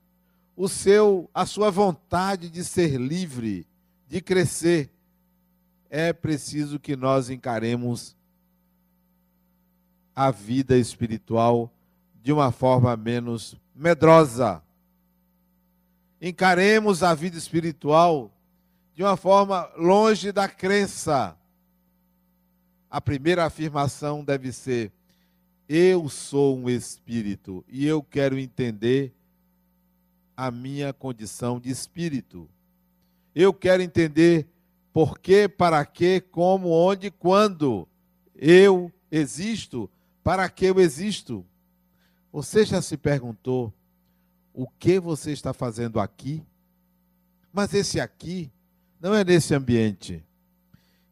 o 0.56 0.68
seu 0.68 1.30
a 1.34 1.46
sua 1.46 1.72
vontade 1.72 2.50
de 2.50 2.64
ser 2.64 2.98
livre, 3.00 3.66
de 4.08 4.22
crescer. 4.22 4.92
É 5.90 6.12
preciso 6.12 6.80
que 6.80 6.96
nós 6.96 7.30
encaremos 7.30 8.17
a 10.18 10.32
vida 10.32 10.76
espiritual 10.76 11.72
de 12.24 12.34
uma 12.34 12.52
forma 12.52 12.98
menos 12.98 13.56
medrosa. 13.76 14.64
Encaremos 16.20 17.04
a 17.04 17.14
vida 17.14 17.38
espiritual 17.38 18.32
de 18.96 19.04
uma 19.04 19.16
forma 19.16 19.70
longe 19.78 20.32
da 20.32 20.50
crença. 20.50 21.38
A 22.90 23.00
primeira 23.00 23.46
afirmação 23.46 24.24
deve 24.24 24.52
ser: 24.52 24.92
eu 25.70 26.10
sou 26.10 26.58
um 26.58 26.68
espírito 26.68 27.64
e 27.68 27.86
eu 27.86 28.02
quero 28.02 28.40
entender 28.40 29.14
a 30.36 30.50
minha 30.50 30.92
condição 30.94 31.60
de 31.60 31.70
espírito. 31.70 32.50
Eu 33.36 33.54
quero 33.54 33.84
entender 33.84 34.48
por 34.92 35.20
que, 35.20 35.48
para 35.48 35.86
que, 35.86 36.22
como, 36.22 36.70
onde, 36.70 37.12
quando 37.12 37.88
eu 38.36 38.92
existo, 39.12 39.88
para 40.28 40.50
que 40.50 40.66
eu 40.66 40.78
existo. 40.78 41.46
Você 42.34 42.66
já 42.66 42.82
se 42.82 42.98
perguntou 42.98 43.74
o 44.54 44.68
que 44.68 45.00
você 45.00 45.32
está 45.32 45.54
fazendo 45.54 46.02
aqui? 46.02 46.44
Mas 47.50 47.74
esse 47.74 47.98
aqui 47.98 48.52
não 49.00 49.16
é 49.16 49.24
nesse 49.24 49.56
ambiente. 49.56 50.22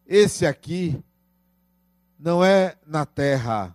Esse 0.06 0.46
aqui 0.46 1.02
não 2.20 2.44
é 2.44 2.76
na 2.86 3.06
terra. 3.06 3.74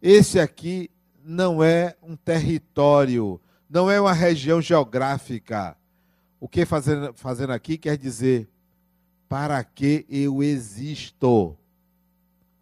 Esse 0.00 0.40
aqui 0.40 0.90
não 1.22 1.62
é 1.62 1.94
um 2.02 2.16
território, 2.16 3.38
não 3.68 3.90
é 3.90 4.00
uma 4.00 4.14
região 4.14 4.62
geográfica. 4.62 5.76
O 6.40 6.48
que 6.48 6.64
fazendo, 6.64 7.12
fazendo 7.12 7.52
aqui 7.52 7.76
quer 7.76 7.98
dizer 7.98 8.48
para 9.28 9.62
que 9.62 10.06
eu 10.08 10.42
existo. 10.42 11.54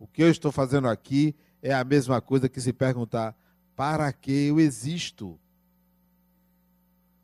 O 0.03 0.07
que 0.09 0.21
eu 0.21 0.29
estou 0.29 0.51
fazendo 0.51 0.89
aqui 0.89 1.33
é 1.63 1.73
a 1.73 1.85
mesma 1.85 2.21
coisa 2.21 2.49
que 2.49 2.61
se 2.61 2.73
perguntar: 2.73 3.37
para 3.77 4.13
que 4.13 4.49
eu 4.49 4.59
existo? 4.59 5.39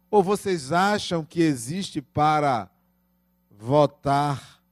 Ou 0.08 0.22
vocês 0.22 0.70
acham 0.70 1.24
que 1.24 1.42
existe 1.42 2.00
para 2.00 2.70
votar, 3.50 4.62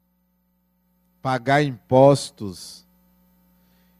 pagar 1.20 1.64
impostos? 1.64 2.86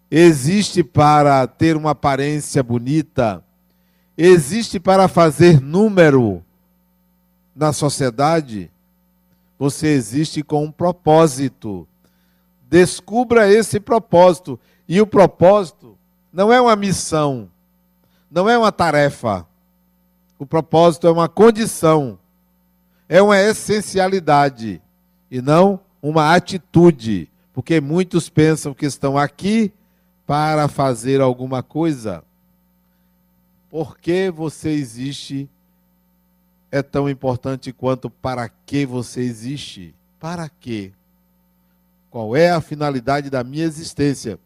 Existe 0.09 0.85
para 0.85 1.45
ter 1.49 1.77
uma 1.77 1.91
aparência 1.91 2.63
bonita? 2.63 3.45
Existe 4.17 4.79
para 4.79 5.09
fazer 5.09 5.61
número 5.61 6.45
na 7.57 7.73
sociedade? 7.73 8.71
Você 9.59 9.89
existe 9.89 10.45
com 10.45 10.63
um 10.63 10.71
propósito. 10.71 11.89
Descubra 12.69 13.51
esse 13.51 13.81
propósito. 13.81 14.59
E 14.89 15.01
o 15.01 15.07
propósito 15.07 15.97
não 16.33 16.53
é 16.53 16.61
uma 16.61 16.77
missão, 16.77 17.51
não 18.31 18.49
é 18.49 18.57
uma 18.57 18.71
tarefa. 18.71 19.47
O 20.39 20.45
propósito 20.45 21.07
é 21.07 21.11
uma 21.11 21.29
condição, 21.29 22.19
é 23.09 23.23
uma 23.23 23.39
essencialidade 23.39 24.83
e 25.31 25.41
não 25.41 25.81
uma 26.03 26.35
atitude, 26.35 27.31
porque 27.55 27.81
muitos 27.81 28.29
pensam 28.29 28.75
que 28.75 28.85
estão 28.85 29.17
aqui 29.17 29.73
para 30.27 30.69
fazer 30.69 31.21
alguma 31.21 31.63
coisa. 31.63 32.23
Por 33.71 33.99
que 33.99 34.31
você 34.31 34.71
existe 34.71 35.49
é 36.71 36.83
tão 36.83 37.09
importante 37.09 37.73
quanto 37.73 38.11
para 38.11 38.49
que 38.49 38.85
você 38.85 39.21
existe. 39.21 39.95
Para 40.19 40.49
quê? 40.49 40.93
Qual 42.17 42.35
é 42.35 42.51
a 42.51 42.63
finalidade 42.63 43.29
da 43.29 43.45
minha 43.45 43.67
existência? 43.67 44.39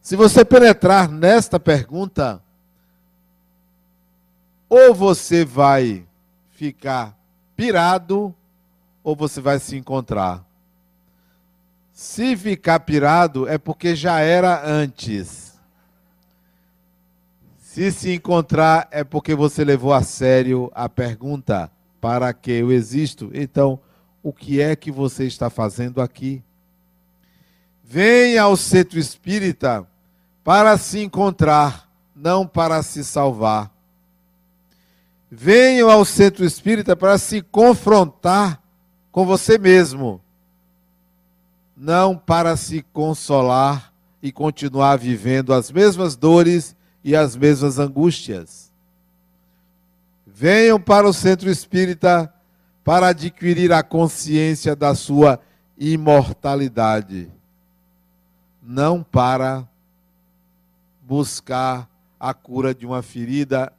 Se 0.00 0.14
você 0.14 0.44
penetrar 0.44 1.10
nesta 1.10 1.58
pergunta, 1.58 2.40
ou 4.68 4.94
você 4.94 5.44
vai 5.44 6.06
ficar 6.50 7.18
pirado, 7.56 8.32
ou 9.02 9.16
você 9.16 9.40
vai 9.40 9.58
se 9.58 9.76
encontrar. 9.76 10.46
Se 11.92 12.36
ficar 12.36 12.78
pirado, 12.78 13.48
é 13.48 13.58
porque 13.58 13.96
já 13.96 14.20
era 14.20 14.64
antes. 14.64 15.58
Se 17.58 17.90
se 17.90 18.14
encontrar, 18.14 18.86
é 18.92 19.02
porque 19.02 19.34
você 19.34 19.64
levou 19.64 19.92
a 19.92 20.04
sério 20.04 20.70
a 20.72 20.88
pergunta: 20.88 21.72
para 22.00 22.32
que 22.32 22.52
eu 22.52 22.70
existo? 22.70 23.32
Então, 23.34 23.80
o 24.22 24.32
que 24.32 24.60
é 24.60 24.76
que 24.76 24.92
você 24.92 25.24
está 25.24 25.50
fazendo 25.50 26.00
aqui? 26.00 26.40
Venha 27.92 28.42
ao 28.42 28.56
centro 28.56 29.00
espírita 29.00 29.84
para 30.44 30.78
se 30.78 31.00
encontrar, 31.00 31.90
não 32.14 32.46
para 32.46 32.84
se 32.84 33.02
salvar. 33.02 33.68
Venham 35.28 35.90
ao 35.90 36.04
centro 36.04 36.44
espírita 36.44 36.94
para 36.94 37.18
se 37.18 37.42
confrontar 37.42 38.62
com 39.10 39.26
você 39.26 39.58
mesmo, 39.58 40.20
não 41.76 42.16
para 42.16 42.56
se 42.56 42.80
consolar 42.92 43.92
e 44.22 44.30
continuar 44.30 44.96
vivendo 44.96 45.52
as 45.52 45.72
mesmas 45.72 46.14
dores 46.14 46.76
e 47.02 47.16
as 47.16 47.34
mesmas 47.34 47.80
angústias. 47.80 48.70
Venham 50.24 50.80
para 50.80 51.08
o 51.08 51.12
centro 51.12 51.50
espírita 51.50 52.32
para 52.84 53.08
adquirir 53.08 53.72
a 53.72 53.82
consciência 53.82 54.76
da 54.76 54.94
sua 54.94 55.40
imortalidade, 55.76 57.28
não 58.70 59.02
para 59.02 59.68
buscar 61.02 61.90
a 62.20 62.32
cura 62.32 62.72
de 62.72 62.86
uma 62.86 63.02
ferida 63.02 63.72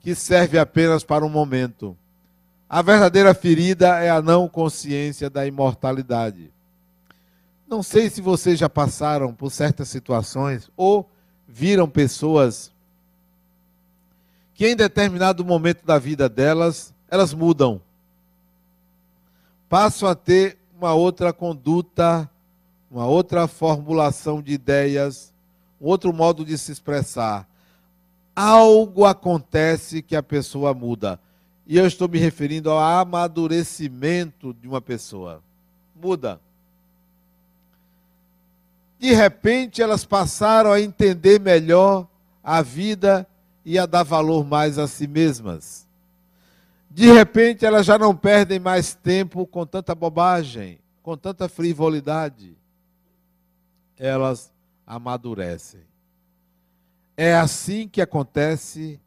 que 0.00 0.14
serve 0.14 0.58
apenas 0.58 1.04
para 1.04 1.26
um 1.26 1.28
momento. 1.28 1.94
A 2.66 2.80
verdadeira 2.80 3.34
ferida 3.34 4.02
é 4.02 4.08
a 4.08 4.22
não 4.22 4.48
consciência 4.48 5.28
da 5.28 5.46
imortalidade. 5.46 6.50
Não 7.68 7.82
sei 7.82 8.08
se 8.08 8.22
vocês 8.22 8.58
já 8.58 8.66
passaram 8.66 9.34
por 9.34 9.50
certas 9.50 9.90
situações 9.90 10.70
ou 10.74 11.06
viram 11.46 11.86
pessoas 11.86 12.72
que 14.54 14.66
em 14.66 14.74
determinado 14.74 15.44
momento 15.44 15.84
da 15.84 15.98
vida 15.98 16.30
delas, 16.30 16.94
elas 17.10 17.34
mudam. 17.34 17.78
Passam 19.68 20.08
a 20.08 20.14
ter 20.14 20.56
uma 20.74 20.94
outra 20.94 21.30
conduta, 21.30 22.30
uma 22.94 23.06
outra 23.06 23.48
formulação 23.48 24.40
de 24.40 24.52
ideias, 24.52 25.34
outro 25.80 26.12
modo 26.12 26.44
de 26.44 26.56
se 26.56 26.70
expressar. 26.70 27.44
Algo 28.36 29.04
acontece 29.04 30.00
que 30.00 30.14
a 30.14 30.22
pessoa 30.22 30.72
muda. 30.72 31.18
E 31.66 31.76
eu 31.76 31.88
estou 31.88 32.08
me 32.08 32.18
referindo 32.18 32.70
ao 32.70 32.78
amadurecimento 32.78 34.54
de 34.54 34.68
uma 34.68 34.80
pessoa. 34.80 35.42
Muda. 36.00 36.40
De 39.00 39.12
repente, 39.12 39.82
elas 39.82 40.04
passaram 40.04 40.70
a 40.70 40.80
entender 40.80 41.40
melhor 41.40 42.06
a 42.44 42.62
vida 42.62 43.26
e 43.64 43.76
a 43.76 43.86
dar 43.86 44.04
valor 44.04 44.46
mais 44.46 44.78
a 44.78 44.86
si 44.86 45.08
mesmas. 45.08 45.84
De 46.88 47.10
repente, 47.12 47.66
elas 47.66 47.84
já 47.84 47.98
não 47.98 48.14
perdem 48.14 48.60
mais 48.60 48.94
tempo 48.94 49.44
com 49.48 49.66
tanta 49.66 49.96
bobagem, 49.96 50.78
com 51.02 51.16
tanta 51.16 51.48
frivolidade. 51.48 52.56
Elas 53.98 54.52
amadurecem. 54.86 55.82
É 57.16 57.34
assim 57.34 57.88
que 57.88 58.00
acontece 58.00 59.00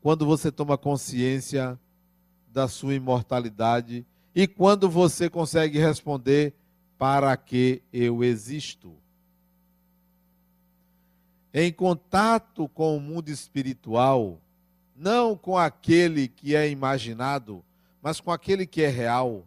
quando 0.00 0.24
você 0.24 0.52
toma 0.52 0.78
consciência 0.78 1.78
da 2.48 2.68
sua 2.68 2.94
imortalidade 2.94 4.06
e 4.34 4.46
quando 4.46 4.88
você 4.88 5.28
consegue 5.28 5.78
responder 5.78 6.54
para 6.96 7.36
que 7.36 7.82
eu 7.92 8.22
existo. 8.22 8.94
Em 11.52 11.72
contato 11.72 12.68
com 12.68 12.96
o 12.96 13.00
mundo 13.00 13.28
espiritual, 13.28 14.40
não 14.94 15.36
com 15.36 15.58
aquele 15.58 16.28
que 16.28 16.54
é 16.54 16.70
imaginado, 16.70 17.64
mas 18.00 18.20
com 18.20 18.30
aquele 18.30 18.66
que 18.66 18.82
é 18.82 18.88
real. 18.88 19.44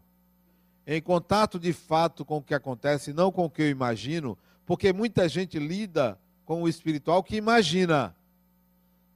Em 0.85 1.01
contato 1.01 1.57
de 1.57 1.71
fato 1.71 2.25
com 2.25 2.37
o 2.37 2.41
que 2.41 2.53
acontece, 2.53 3.13
não 3.13 3.31
com 3.31 3.45
o 3.45 3.49
que 3.49 3.61
eu 3.61 3.69
imagino, 3.69 4.37
porque 4.65 4.93
muita 4.93 5.27
gente 5.27 5.59
lida 5.59 6.19
com 6.45 6.63
o 6.63 6.67
espiritual 6.67 7.23
que 7.23 7.35
imagina, 7.35 8.15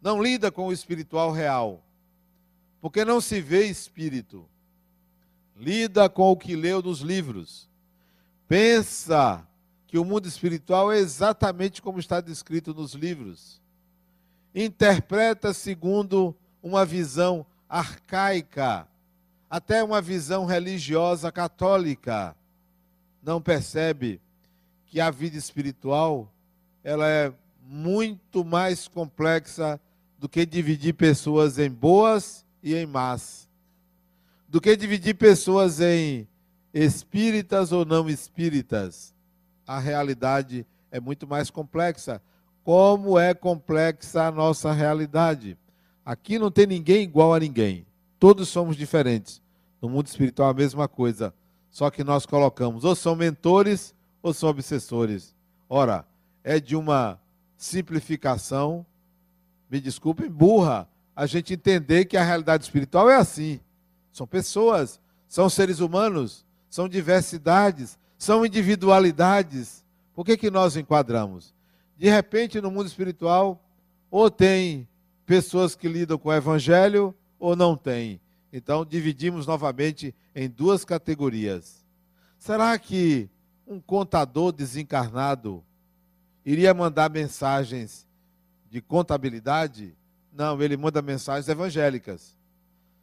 não 0.01 0.21
lida 0.21 0.51
com 0.51 0.67
o 0.67 0.73
espiritual 0.73 1.31
real 1.31 1.83
porque 2.81 3.03
não 3.03 3.19
se 3.19 3.41
vê 3.41 3.65
espírito. 3.65 4.47
Lida 5.55 6.07
com 6.07 6.31
o 6.31 6.37
que 6.37 6.55
leu 6.55 6.81
nos 6.81 6.99
livros. 6.99 7.67
Pensa 8.47 9.45
que 9.87 9.97
o 9.97 10.05
mundo 10.05 10.27
espiritual 10.27 10.91
é 10.91 10.97
exatamente 10.97 11.81
como 11.81 11.99
está 11.99 12.21
descrito 12.21 12.73
nos 12.73 12.93
livros. 12.93 13.61
Interpreta 14.53 15.53
segundo 15.53 16.35
uma 16.61 16.85
visão 16.85 17.45
arcaica, 17.67 18.87
até 19.49 19.83
uma 19.83 20.01
visão 20.01 20.45
religiosa 20.45 21.31
católica. 21.31 22.35
Não 23.21 23.41
percebe 23.41 24.21
que 24.87 24.99
a 24.99 25.11
vida 25.11 25.37
espiritual 25.37 26.33
ela 26.83 27.07
é 27.07 27.33
muito 27.61 28.45
mais 28.45 28.87
complexa 28.87 29.79
do 30.17 30.27
que 30.27 30.45
dividir 30.45 30.93
pessoas 30.93 31.59
em 31.59 31.69
boas 31.69 32.45
e 32.63 32.73
em 32.73 32.85
más, 32.85 33.47
do 34.47 34.59
que 34.59 34.75
dividir 34.75 35.15
pessoas 35.15 35.79
em 35.81 36.27
espíritas 36.73 37.71
ou 37.71 37.85
não 37.85 38.09
espíritas. 38.09 39.13
A 39.65 39.79
realidade 39.79 40.65
é 40.89 40.99
muito 40.99 41.27
mais 41.27 41.49
complexa. 41.49 42.21
Como 42.63 43.19
é 43.19 43.33
complexa 43.33 44.23
a 44.23 44.31
nossa 44.31 44.71
realidade? 44.71 45.57
Aqui 46.05 46.39
não 46.39 46.49
tem 46.49 46.65
ninguém 46.65 47.03
igual 47.03 47.33
a 47.33 47.39
ninguém. 47.39 47.85
Todos 48.17 48.47
somos 48.47 48.77
diferentes. 48.77 49.41
No 49.81 49.89
mundo 49.89 50.07
espiritual 50.07 50.49
a 50.49 50.53
mesma 50.53 50.87
coisa. 50.87 51.33
Só 51.69 51.89
que 51.89 52.03
nós 52.03 52.25
colocamos 52.25 52.85
ou 52.85 52.95
são 52.95 53.15
mentores 53.15 53.93
ou 54.27 54.33
são 54.33 54.49
obsessores. 54.49 55.33
Ora, 55.69 56.05
é 56.43 56.59
de 56.59 56.75
uma 56.75 57.19
simplificação, 57.55 58.85
me 59.69 59.79
desculpem, 59.79 60.29
burra, 60.29 60.87
a 61.15 61.25
gente 61.25 61.53
entender 61.53 62.05
que 62.05 62.17
a 62.17 62.23
realidade 62.23 62.63
espiritual 62.63 63.09
é 63.09 63.15
assim. 63.15 63.59
São 64.11 64.27
pessoas, 64.27 64.99
são 65.27 65.49
seres 65.49 65.79
humanos, 65.79 66.45
são 66.69 66.87
diversidades, 66.87 67.97
são 68.17 68.45
individualidades. 68.45 69.83
Por 70.13 70.25
que, 70.25 70.37
que 70.37 70.51
nós 70.51 70.75
enquadramos? 70.75 71.53
De 71.97 72.09
repente, 72.09 72.61
no 72.61 72.69
mundo 72.69 72.87
espiritual, 72.87 73.63
ou 74.11 74.29
tem 74.29 74.87
pessoas 75.25 75.75
que 75.75 75.87
lidam 75.87 76.17
com 76.17 76.29
o 76.29 76.33
evangelho, 76.33 77.15
ou 77.39 77.55
não 77.55 77.75
tem. 77.75 78.19
Então, 78.51 78.85
dividimos 78.85 79.47
novamente 79.47 80.13
em 80.35 80.49
duas 80.49 80.85
categorias. 80.85 81.85
Será 82.37 82.77
que 82.77 83.29
um 83.67 83.79
contador 83.79 84.51
desencarnado 84.51 85.63
iria 86.45 86.73
mandar 86.73 87.09
mensagens 87.09 88.07
de 88.69 88.81
contabilidade? 88.81 89.93
Não, 90.31 90.61
ele 90.61 90.77
manda 90.77 91.01
mensagens 91.01 91.49
evangélicas. 91.49 92.35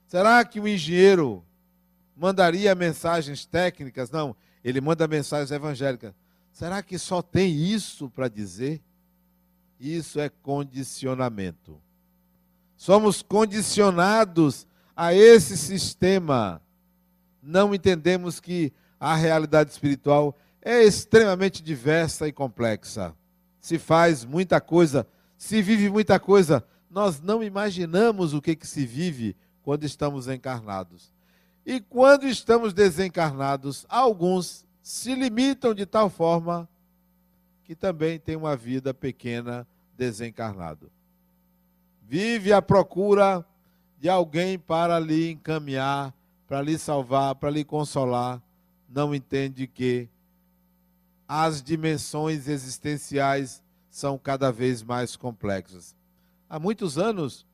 Será 0.07 0.45
que 0.45 0.59
o 0.59 0.67
engenheiro 0.67 1.45
mandaria 2.17 2.75
mensagens 2.75 3.45
técnicas? 3.45 4.11
Não, 4.11 4.35
ele 4.65 4.81
manda 4.81 5.07
mensagens 5.07 5.51
evangélicas. 5.51 6.15
Será 6.53 6.83
que 6.83 6.99
só 6.99 7.21
tem 7.21 7.55
isso 7.55 8.09
para 8.09 8.29
dizer? 8.29 8.81
Isso 9.79 10.21
é 10.21 10.29
condicionamento. 10.29 11.79
Somos 12.77 13.23
condicionados 13.23 14.67
a 14.97 15.13
esse 15.13 15.57
sistema. 15.57 16.63
Não 17.43 17.75
entendemos 17.75 18.41
que 18.41 18.73
a 18.99 19.15
realidade 19.15 19.71
espiritual 19.71 20.35
é 20.65 20.83
extremamente 20.83 21.63
diversa 21.63 22.27
e 22.27 22.33
complexa. 22.33 23.15
Se 23.61 23.79
faz 23.79 24.25
muita 24.25 24.61
coisa, 24.61 25.07
se 25.37 25.61
vive 25.63 25.91
muita 25.91 26.19
coisa 26.19 26.65
nós 26.95 27.21
não 27.21 27.43
imaginamos 27.43 28.35
o 28.35 28.41
que, 28.41 28.55
que 28.55 28.69
se 28.69 28.87
vive 28.87 29.37
quando 29.65 29.83
estamos 29.83 30.29
encarnados. 30.29 31.13
E 31.67 31.81
quando 31.81 32.25
estamos 32.29 32.73
desencarnados, 32.73 33.85
alguns 33.89 34.65
se 34.81 35.13
limitam 35.13 35.75
de 35.75 35.87
tal 35.87 36.09
forma 36.09 36.69
que 37.65 37.75
também 37.75 38.17
tem 38.21 38.37
uma 38.37 38.55
vida 38.55 38.95
pequena 38.95 39.67
desencarnado. 39.97 40.89
Vive 42.01 42.53
à 42.53 42.63
procura 42.63 43.45
de 43.99 44.09
alguém 44.09 44.57
para 44.57 45.01
lhe 45.01 45.33
encaminhar, 45.33 46.15
para 46.47 46.63
lhe 46.63 46.79
salvar, 46.79 47.35
para 47.35 47.51
lhe 47.51 47.65
consolar, 47.65 48.41
não 48.89 49.13
entende 49.13 49.67
que 49.67 50.09
as 51.29 51.63
dimensões 51.63 52.49
existenciais 52.49 53.63
são 53.91 54.19
cada 54.19 54.51
vez 54.51 54.83
mais 54.83 55.17
complexas 55.17 55.95
há 56.55 56.59
muitos 56.61 56.99
anos, 56.99 57.45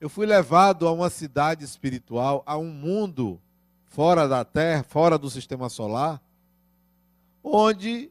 eu 0.00 0.08
fui 0.08 0.26
levado 0.26 0.86
a 0.86 0.92
uma 0.92 1.10
cidade 1.10 1.64
espiritual, 1.64 2.42
a 2.46 2.56
um 2.56 2.70
mundo 2.70 3.40
fora 3.88 4.28
da 4.28 4.44
Terra, 4.44 4.84
fora 4.84 5.18
do 5.18 5.28
sistema 5.28 5.68
solar, 5.68 6.22
onde 7.42 8.10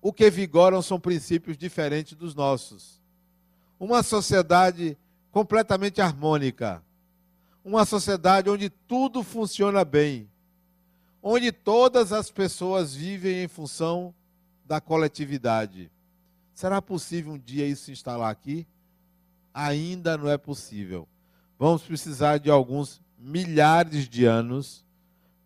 o 0.00 0.14
que 0.14 0.30
vigoram 0.30 0.80
são 0.80 0.98
princípios 0.98 1.58
diferentes 1.58 2.14
dos 2.14 2.34
nossos. 2.34 3.02
Uma 3.78 4.02
sociedade 4.02 4.96
completamente 5.30 6.00
harmônica. 6.00 6.82
Uma 7.62 7.84
sociedade 7.84 8.48
onde 8.48 8.70
tudo 8.70 9.22
funciona 9.22 9.84
bem. 9.84 10.26
Onde 11.22 11.50
todas 11.50 12.12
as 12.12 12.30
pessoas 12.30 12.94
vivem 12.94 13.42
em 13.42 13.48
função 13.48 14.14
da 14.64 14.80
coletividade. 14.80 15.90
Será 16.54 16.80
possível 16.80 17.32
um 17.32 17.38
dia 17.38 17.66
isso 17.66 17.84
se 17.84 17.92
instalar 17.92 18.30
aqui? 18.30 18.66
Ainda 19.52 20.16
não 20.16 20.28
é 20.28 20.36
possível. 20.36 21.08
Vamos 21.58 21.82
precisar 21.82 22.38
de 22.38 22.50
alguns 22.50 23.00
milhares 23.18 24.08
de 24.08 24.24
anos 24.24 24.84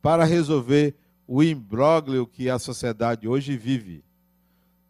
para 0.03 0.25
resolver 0.25 0.95
o 1.27 1.43
imbróglio 1.43 2.27
que 2.27 2.51
a 2.51 2.59
sociedade 2.59 3.29
hoje 3.29 3.57
vive. 3.57 4.03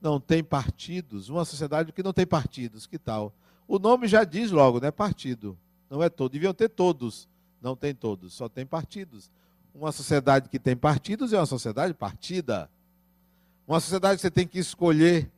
Não 0.00 0.18
tem 0.18 0.42
partidos, 0.42 1.28
uma 1.28 1.44
sociedade 1.44 1.92
que 1.92 2.02
não 2.02 2.12
tem 2.12 2.26
partidos, 2.26 2.86
que 2.86 2.98
tal? 2.98 3.34
O 3.68 3.78
nome 3.78 4.08
já 4.08 4.24
diz 4.24 4.50
logo, 4.50 4.80
né? 4.80 4.90
Partido. 4.90 5.58
Não 5.88 6.02
é 6.02 6.08
todo. 6.08 6.32
Deviam 6.32 6.54
ter 6.54 6.68
todos. 6.68 7.28
Não 7.60 7.76
tem 7.76 7.94
todos, 7.94 8.32
só 8.32 8.48
tem 8.48 8.64
partidos. 8.64 9.30
Uma 9.74 9.92
sociedade 9.92 10.48
que 10.48 10.58
tem 10.58 10.76
partidos 10.76 11.32
é 11.32 11.38
uma 11.38 11.46
sociedade 11.46 11.94
partida. 11.94 12.70
Uma 13.66 13.80
sociedade 13.80 14.16
que 14.16 14.22
você 14.22 14.30
tem 14.30 14.46
que 14.46 14.58
escolher 14.58 15.30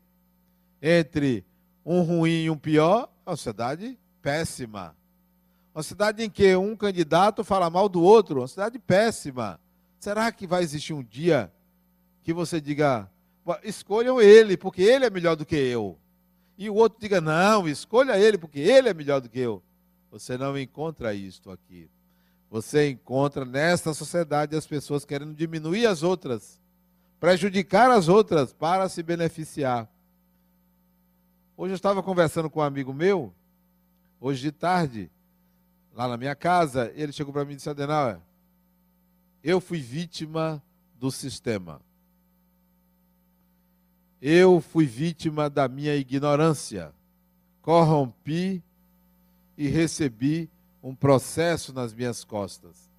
entre 0.80 1.44
um 1.84 2.02
ruim 2.02 2.44
e 2.44 2.50
um 2.50 2.56
pior, 2.56 3.10
é 3.26 3.30
uma 3.30 3.36
sociedade 3.36 3.98
péssima. 4.20 4.96
Uma 5.74 5.82
cidade 5.82 6.22
em 6.22 6.30
que 6.30 6.54
um 6.56 6.76
candidato 6.76 7.44
fala 7.44 7.70
mal 7.70 7.88
do 7.88 8.02
outro, 8.02 8.40
uma 8.40 8.48
cidade 8.48 8.78
péssima. 8.78 9.60
Será 9.98 10.30
que 10.32 10.46
vai 10.46 10.62
existir 10.62 10.92
um 10.92 11.02
dia 11.02 11.52
que 12.22 12.32
você 12.32 12.60
diga, 12.60 13.08
escolham 13.62 14.20
ele, 14.20 14.56
porque 14.56 14.82
ele 14.82 15.04
é 15.04 15.10
melhor 15.10 15.36
do 15.36 15.46
que 15.46 15.56
eu? 15.56 15.98
E 16.58 16.68
o 16.68 16.74
outro 16.74 17.00
diga, 17.00 17.20
não, 17.20 17.68
escolha 17.68 18.18
ele, 18.18 18.36
porque 18.36 18.60
ele 18.60 18.88
é 18.88 18.94
melhor 18.94 19.20
do 19.20 19.28
que 19.28 19.38
eu. 19.38 19.62
Você 20.10 20.36
não 20.36 20.58
encontra 20.58 21.14
isto 21.14 21.50
aqui. 21.50 21.88
Você 22.52 22.90
encontra 22.90 23.46
nesta 23.46 23.94
sociedade 23.94 24.54
as 24.54 24.66
pessoas 24.66 25.06
querendo 25.06 25.34
diminuir 25.34 25.86
as 25.86 26.02
outras, 26.02 26.60
prejudicar 27.18 27.90
as 27.90 28.08
outras 28.08 28.52
para 28.52 28.90
se 28.90 29.02
beneficiar. 29.02 29.90
Hoje 31.56 31.72
eu 31.72 31.76
estava 31.76 32.02
conversando 32.02 32.50
com 32.50 32.60
um 32.60 32.62
amigo 32.62 32.92
meu, 32.92 33.32
hoje 34.20 34.42
de 34.42 34.52
tarde, 34.52 35.10
lá 35.94 36.06
na 36.06 36.18
minha 36.18 36.34
casa, 36.34 36.92
ele 36.94 37.10
chegou 37.10 37.32
para 37.32 37.46
mim 37.46 37.54
e 37.54 37.56
disse: 37.56 37.70
Adenauer, 37.70 38.20
eu 39.42 39.58
fui 39.58 39.80
vítima 39.80 40.62
do 41.00 41.10
sistema. 41.10 41.80
Eu 44.20 44.60
fui 44.60 44.84
vítima 44.84 45.48
da 45.48 45.66
minha 45.68 45.96
ignorância. 45.96 46.92
Corrompi 47.62 48.62
e 49.56 49.68
recebi 49.68 50.50
um 50.82 50.94
processo 50.94 51.72
nas 51.72 51.94
minhas 51.94 52.24
costas. 52.24 52.90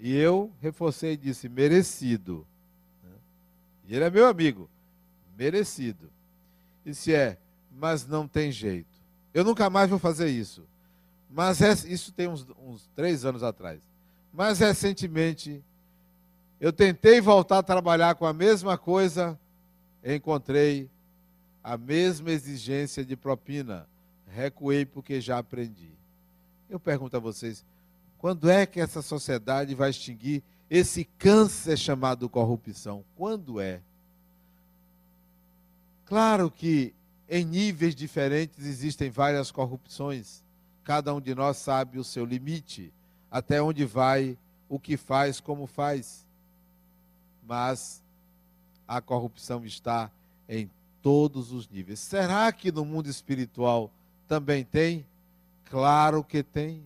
E 0.00 0.14
eu 0.14 0.52
reforcei 0.60 1.12
e 1.12 1.16
disse: 1.16 1.48
merecido. 1.48 2.46
E 3.86 3.94
ele 3.94 4.04
é 4.04 4.10
meu 4.10 4.26
amigo, 4.26 4.68
merecido. 5.36 6.10
Disse: 6.84 7.14
é, 7.14 7.38
mas 7.70 8.06
não 8.06 8.26
tem 8.26 8.50
jeito. 8.50 8.98
Eu 9.32 9.44
nunca 9.44 9.70
mais 9.70 9.88
vou 9.88 9.98
fazer 9.98 10.28
isso. 10.28 10.64
Mas 11.30 11.60
é, 11.60 11.72
isso 11.72 12.12
tem 12.12 12.26
uns, 12.26 12.46
uns 12.62 12.88
três 12.94 13.24
anos 13.24 13.42
atrás. 13.42 13.80
Mas 14.32 14.58
recentemente 14.58 15.62
eu 16.60 16.72
tentei 16.72 17.20
voltar 17.20 17.58
a 17.58 17.62
trabalhar 17.62 18.14
com 18.14 18.26
a 18.26 18.32
mesma 18.32 18.76
coisa 18.76 19.38
encontrei 20.04 20.88
a 21.62 21.76
mesma 21.76 22.30
exigência 22.30 23.04
de 23.04 23.16
propina. 23.16 23.86
Recuei 24.26 24.84
porque 24.84 25.20
já 25.20 25.38
aprendi. 25.38 25.90
Eu 26.68 26.78
pergunto 26.78 27.16
a 27.16 27.20
vocês: 27.20 27.64
quando 28.18 28.50
é 28.50 28.66
que 28.66 28.80
essa 28.80 29.00
sociedade 29.00 29.74
vai 29.74 29.90
extinguir 29.90 30.42
esse 30.68 31.04
câncer 31.04 31.78
chamado 31.78 32.28
corrupção? 32.28 33.04
Quando 33.16 33.60
é? 33.60 33.80
Claro 36.04 36.50
que 36.50 36.94
em 37.28 37.44
níveis 37.44 37.94
diferentes 37.94 38.64
existem 38.64 39.10
várias 39.10 39.50
corrupções. 39.50 40.42
Cada 40.82 41.14
um 41.14 41.20
de 41.20 41.34
nós 41.34 41.58
sabe 41.58 41.98
o 41.98 42.04
seu 42.04 42.24
limite, 42.24 42.92
até 43.30 43.60
onde 43.60 43.84
vai, 43.84 44.38
o 44.68 44.78
que 44.78 44.96
faz, 44.96 45.38
como 45.38 45.66
faz. 45.66 46.26
Mas 47.46 48.02
a 48.86 49.00
corrupção 49.00 49.64
está 49.66 50.10
em 50.48 50.70
todos 51.02 51.52
os 51.52 51.68
níveis. 51.68 52.00
Será 52.00 52.50
que 52.52 52.72
no 52.72 52.84
mundo 52.84 53.08
espiritual 53.08 53.90
também 54.26 54.64
tem? 54.64 55.06
Claro 55.70 56.22
que 56.24 56.42
tem. 56.42 56.82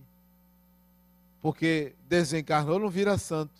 Porque 1.41 1.93
desencarnou 2.07 2.79
não 2.79 2.89
vira 2.89 3.17
santo. 3.17 3.53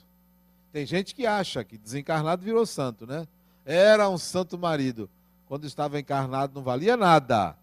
Tem 0.71 0.85
gente 0.85 1.13
que 1.13 1.25
acha 1.25 1.63
que 1.63 1.77
desencarnado 1.77 2.43
virou 2.43 2.65
santo, 2.65 3.05
né? 3.05 3.27
Era 3.65 4.09
um 4.09 4.17
santo 4.17 4.57
marido. 4.57 5.09
Quando 5.47 5.65
estava 5.65 5.99
encarnado 5.99 6.55
não 6.55 6.63
valia 6.63 6.97
nada. 6.97 7.55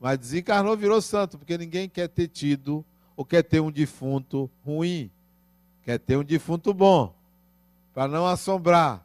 Mas 0.00 0.18
desencarnou 0.18 0.76
virou 0.76 1.02
santo, 1.02 1.38
porque 1.38 1.58
ninguém 1.58 1.88
quer 1.88 2.08
ter 2.08 2.28
tido 2.28 2.84
ou 3.16 3.24
quer 3.24 3.42
ter 3.42 3.60
um 3.60 3.70
defunto 3.70 4.50
ruim. 4.64 5.10
Quer 5.82 5.98
ter 5.98 6.16
um 6.16 6.24
defunto 6.24 6.72
bom, 6.72 7.14
para 7.92 8.06
não 8.06 8.26
assombrar. 8.26 9.04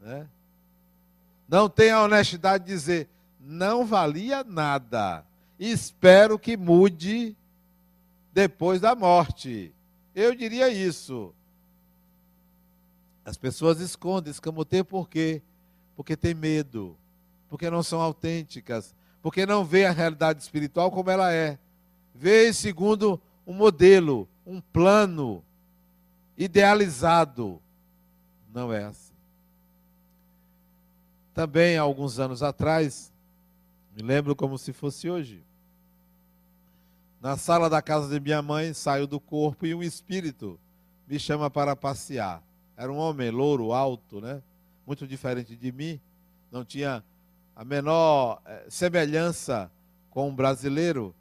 Né? 0.00 0.26
não 1.50 1.68
tem 1.68 1.90
a 1.90 2.02
honestidade 2.02 2.64
de 2.64 2.70
dizer, 2.70 3.08
não 3.40 3.84
valia 3.84 4.44
nada. 4.44 5.24
Espero 5.62 6.38
que 6.38 6.56
mude 6.56 7.36
depois 8.32 8.80
da 8.80 8.94
morte. 8.94 9.74
Eu 10.14 10.34
diria 10.34 10.70
isso. 10.70 11.34
As 13.22 13.36
pessoas 13.36 13.78
escondem, 13.78 14.30
escamoteiam 14.30 14.86
por 14.86 15.06
quê? 15.06 15.42
Porque 15.94 16.16
tem 16.16 16.32
medo, 16.32 16.96
porque 17.46 17.68
não 17.68 17.82
são 17.82 18.00
autênticas, 18.00 18.94
porque 19.20 19.44
não 19.44 19.62
vê 19.62 19.84
a 19.84 19.92
realidade 19.92 20.42
espiritual 20.42 20.90
como 20.90 21.10
ela 21.10 21.30
é. 21.30 21.58
Vê 22.14 22.50
segundo 22.54 23.20
um 23.46 23.52
modelo, 23.52 24.26
um 24.46 24.62
plano 24.62 25.44
idealizado. 26.38 27.60
Não 28.50 28.72
é 28.72 28.84
assim. 28.84 29.12
Também, 31.34 31.76
há 31.76 31.82
alguns 31.82 32.18
anos 32.18 32.42
atrás, 32.42 33.12
me 33.94 34.02
lembro 34.02 34.34
como 34.34 34.56
se 34.56 34.72
fosse 34.72 35.08
hoje, 35.10 35.44
na 37.20 37.36
sala 37.36 37.68
da 37.68 37.82
casa 37.82 38.08
de 38.08 38.18
minha 38.18 38.40
mãe, 38.40 38.72
saio 38.72 39.06
do 39.06 39.20
corpo 39.20 39.66
e 39.66 39.74
um 39.74 39.82
espírito 39.82 40.58
me 41.06 41.18
chama 41.18 41.50
para 41.50 41.76
passear. 41.76 42.42
Era 42.76 42.90
um 42.90 42.96
homem 42.96 43.30
louro, 43.30 43.72
alto, 43.72 44.20
né? 44.20 44.42
Muito 44.86 45.06
diferente 45.06 45.54
de 45.54 45.70
mim, 45.70 46.00
não 46.50 46.64
tinha 46.64 47.04
a 47.54 47.64
menor 47.64 48.40
eh, 48.46 48.66
semelhança 48.68 49.70
com 50.08 50.28
um 50.28 50.34
brasileiro, 50.34 51.14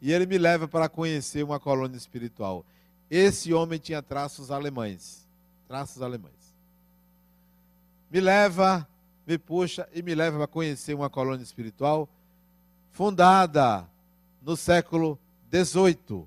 e 0.00 0.12
ele 0.12 0.26
me 0.26 0.38
leva 0.38 0.66
para 0.66 0.88
conhecer 0.88 1.44
uma 1.44 1.60
colônia 1.60 1.96
espiritual. 1.96 2.64
Esse 3.10 3.52
homem 3.52 3.78
tinha 3.78 4.02
traços 4.02 4.50
alemães, 4.50 5.28
traços 5.68 6.00
alemães. 6.02 6.54
Me 8.10 8.20
leva 8.20 8.88
me 9.26 9.38
puxa 9.38 9.88
e 9.92 10.02
me 10.02 10.14
leva 10.14 10.44
a 10.44 10.48
conhecer 10.48 10.94
uma 10.94 11.08
colônia 11.08 11.42
espiritual 11.42 12.08
fundada 12.90 13.88
no 14.42 14.56
século 14.56 15.18
XVIII. 15.52 16.26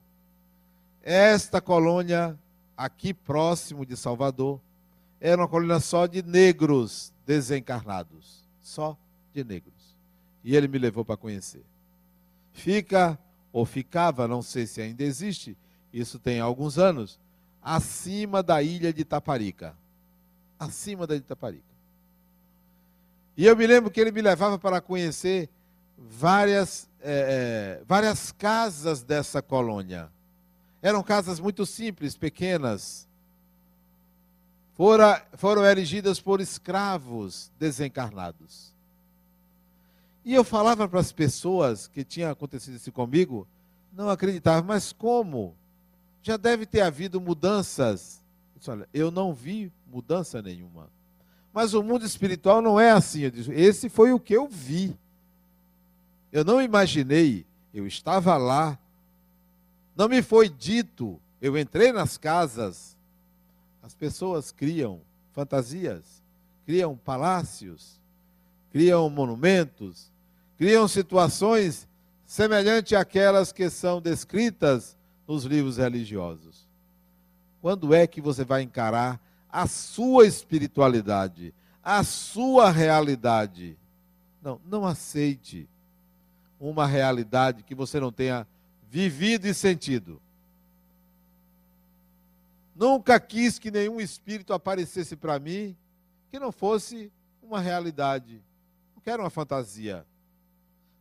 Esta 1.01 1.59
colônia, 1.59 2.37
aqui 2.77 3.13
próximo 3.13 3.85
de 3.85 3.97
Salvador, 3.97 4.59
era 5.19 5.41
uma 5.41 5.47
colônia 5.47 5.79
só 5.79 6.05
de 6.05 6.21
negros 6.21 7.13
desencarnados. 7.25 8.45
Só 8.61 8.97
de 9.33 9.43
negros. 9.43 9.95
E 10.43 10.55
ele 10.55 10.67
me 10.67 10.77
levou 10.77 11.03
para 11.03 11.17
conhecer. 11.17 11.63
Fica, 12.53 13.17
ou 13.51 13.65
ficava, 13.65 14.27
não 14.27 14.41
sei 14.41 14.67
se 14.67 14.81
ainda 14.81 15.03
existe, 15.03 15.57
isso 15.91 16.19
tem 16.19 16.39
alguns 16.39 16.77
anos, 16.77 17.19
acima 17.61 18.43
da 18.43 18.61
ilha 18.61 18.93
de 18.93 19.03
Taparica. 19.03 19.75
Acima 20.59 21.07
da 21.07 21.15
ilha 21.15 21.21
de 21.21 21.27
Taparica. 21.27 21.75
E 23.35 23.45
eu 23.45 23.55
me 23.55 23.67
lembro 23.67 23.91
que 23.91 23.99
ele 23.99 24.11
me 24.11 24.21
levava 24.21 24.57
para 24.57 24.79
conhecer 24.79 25.49
várias, 25.97 26.89
é, 27.07 27.79
é, 27.79 27.83
várias 27.85 28.31
casas 28.31 29.03
dessa 29.03 29.41
colônia. 29.41 30.09
Eram 30.81 31.03
casas 31.03 31.39
muito 31.39 31.65
simples, 31.65 32.17
pequenas. 32.17 33.07
Fora, 34.73 35.23
foram 35.33 35.63
erigidas 35.63 36.19
por 36.19 36.41
escravos 36.41 37.51
desencarnados. 37.59 38.73
E 40.25 40.33
eu 40.33 40.43
falava 40.43 40.87
para 40.89 40.99
as 40.99 41.11
pessoas 41.11 41.87
que 41.87 42.03
tinha 42.03 42.31
acontecido 42.31 42.75
isso 42.75 42.91
comigo, 42.91 43.47
não 43.93 44.09
acreditavam, 44.09 44.67
mas 44.67 44.91
como? 44.91 45.55
Já 46.23 46.37
deve 46.37 46.65
ter 46.65 46.81
havido 46.81 47.21
mudanças. 47.21 48.23
Eu 48.55 48.59
disse, 48.59 48.71
olha, 48.71 48.89
eu 48.91 49.11
não 49.11 49.31
vi 49.31 49.71
mudança 49.85 50.41
nenhuma. 50.41 50.89
Mas 51.53 51.75
o 51.75 51.83
mundo 51.83 52.03
espiritual 52.03 52.61
não 52.61 52.79
é 52.79 52.89
assim. 52.89 53.21
Esse 53.53 53.89
foi 53.89 54.11
o 54.11 54.19
que 54.19 54.35
eu 54.35 54.47
vi. 54.47 54.97
Eu 56.35 56.43
não 56.43 56.61
imaginei, 56.61 57.45
eu 57.73 57.87
estava 57.87 58.35
lá. 58.35 58.77
Não 59.95 60.09
me 60.09 60.21
foi 60.21 60.49
dito, 60.49 61.17
eu 61.41 61.57
entrei 61.57 61.93
nas 61.93 62.17
casas. 62.17 62.97
As 63.81 63.95
pessoas 63.95 64.51
criam 64.51 64.99
fantasias, 65.31 66.21
criam 66.65 66.97
palácios, 66.97 68.01
criam 68.69 69.09
monumentos, 69.09 70.11
criam 70.57 70.89
situações 70.89 71.87
semelhantes 72.25 72.97
àquelas 72.97 73.53
que 73.53 73.69
são 73.69 74.01
descritas 74.01 74.97
nos 75.25 75.45
livros 75.45 75.77
religiosos. 75.77 76.67
Quando 77.61 77.93
é 77.93 78.05
que 78.05 78.19
você 78.19 78.43
vai 78.43 78.61
encarar 78.61 79.21
a 79.49 79.67
sua 79.67 80.27
espiritualidade, 80.27 81.53
a 81.81 82.03
sua 82.03 82.71
realidade. 82.71 83.77
Não, 84.41 84.59
não 84.65 84.85
aceite 84.85 85.69
uma 86.59 86.85
realidade 86.85 87.63
que 87.63 87.75
você 87.75 87.99
não 87.99 88.11
tenha 88.11 88.47
vivido 88.89 89.45
e 89.45 89.53
sentido. 89.53 90.21
Nunca 92.75 93.19
quis 93.19 93.57
que 93.57 93.71
nenhum 93.71 94.01
espírito 94.01 94.53
aparecesse 94.53 95.15
para 95.15 95.39
mim 95.39 95.75
que 96.29 96.39
não 96.39 96.51
fosse 96.51 97.11
uma 97.41 97.59
realidade. 97.59 98.41
Não 98.93 99.01
quero 99.01 99.23
uma 99.23 99.29
fantasia. 99.29 100.05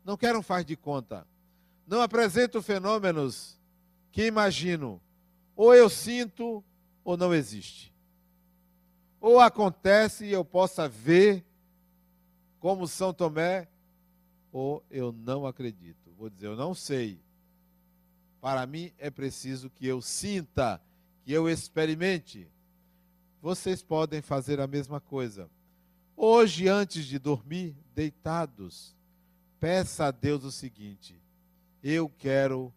Não 0.05 0.17
quero 0.17 0.39
um 0.39 0.43
faz 0.43 0.65
de 0.65 0.77
conta. 0.77 1.27
Não 1.87 2.01
apresento 2.01 2.63
fenômenos 2.63 3.59
que 4.13 4.27
imagino. 4.27 5.01
Ou 5.57 5.75
eu 5.75 5.89
sinto 5.89 6.63
ou 7.05 7.17
não 7.17 7.35
existe. 7.35 7.93
Ou 9.21 9.41
acontece 9.41 10.27
e 10.27 10.33
eu 10.33 10.45
possa 10.45 10.89
ver 10.89 11.45
como 12.61 12.87
São 12.87 13.13
Tomé, 13.13 13.69
ou 14.55 14.85
eu 14.89 15.11
não 15.11 15.45
acredito. 15.45 16.13
Vou 16.17 16.31
dizer, 16.31 16.47
eu 16.47 16.55
não 16.55 16.77
sei. 16.77 17.21
Para 18.41 18.65
mim 18.65 18.93
é 18.99 19.11
preciso 19.11 19.69
que 19.69 19.85
eu 19.85 20.01
sinta, 20.01 20.81
que 21.25 21.33
eu 21.33 21.49
experimente. 21.49 22.49
Vocês 23.43 23.83
podem 23.83 24.23
fazer 24.23 24.61
a 24.61 24.69
mesma 24.69 25.01
coisa. 25.01 25.51
Hoje, 26.17 26.69
antes 26.69 27.05
de 27.05 27.19
dormir, 27.19 27.75
deitados, 27.97 28.95
peça 29.59 30.07
a 30.07 30.11
Deus 30.13 30.45
o 30.45 30.53
seguinte: 30.53 31.21
eu 31.83 32.09
quero 32.09 32.73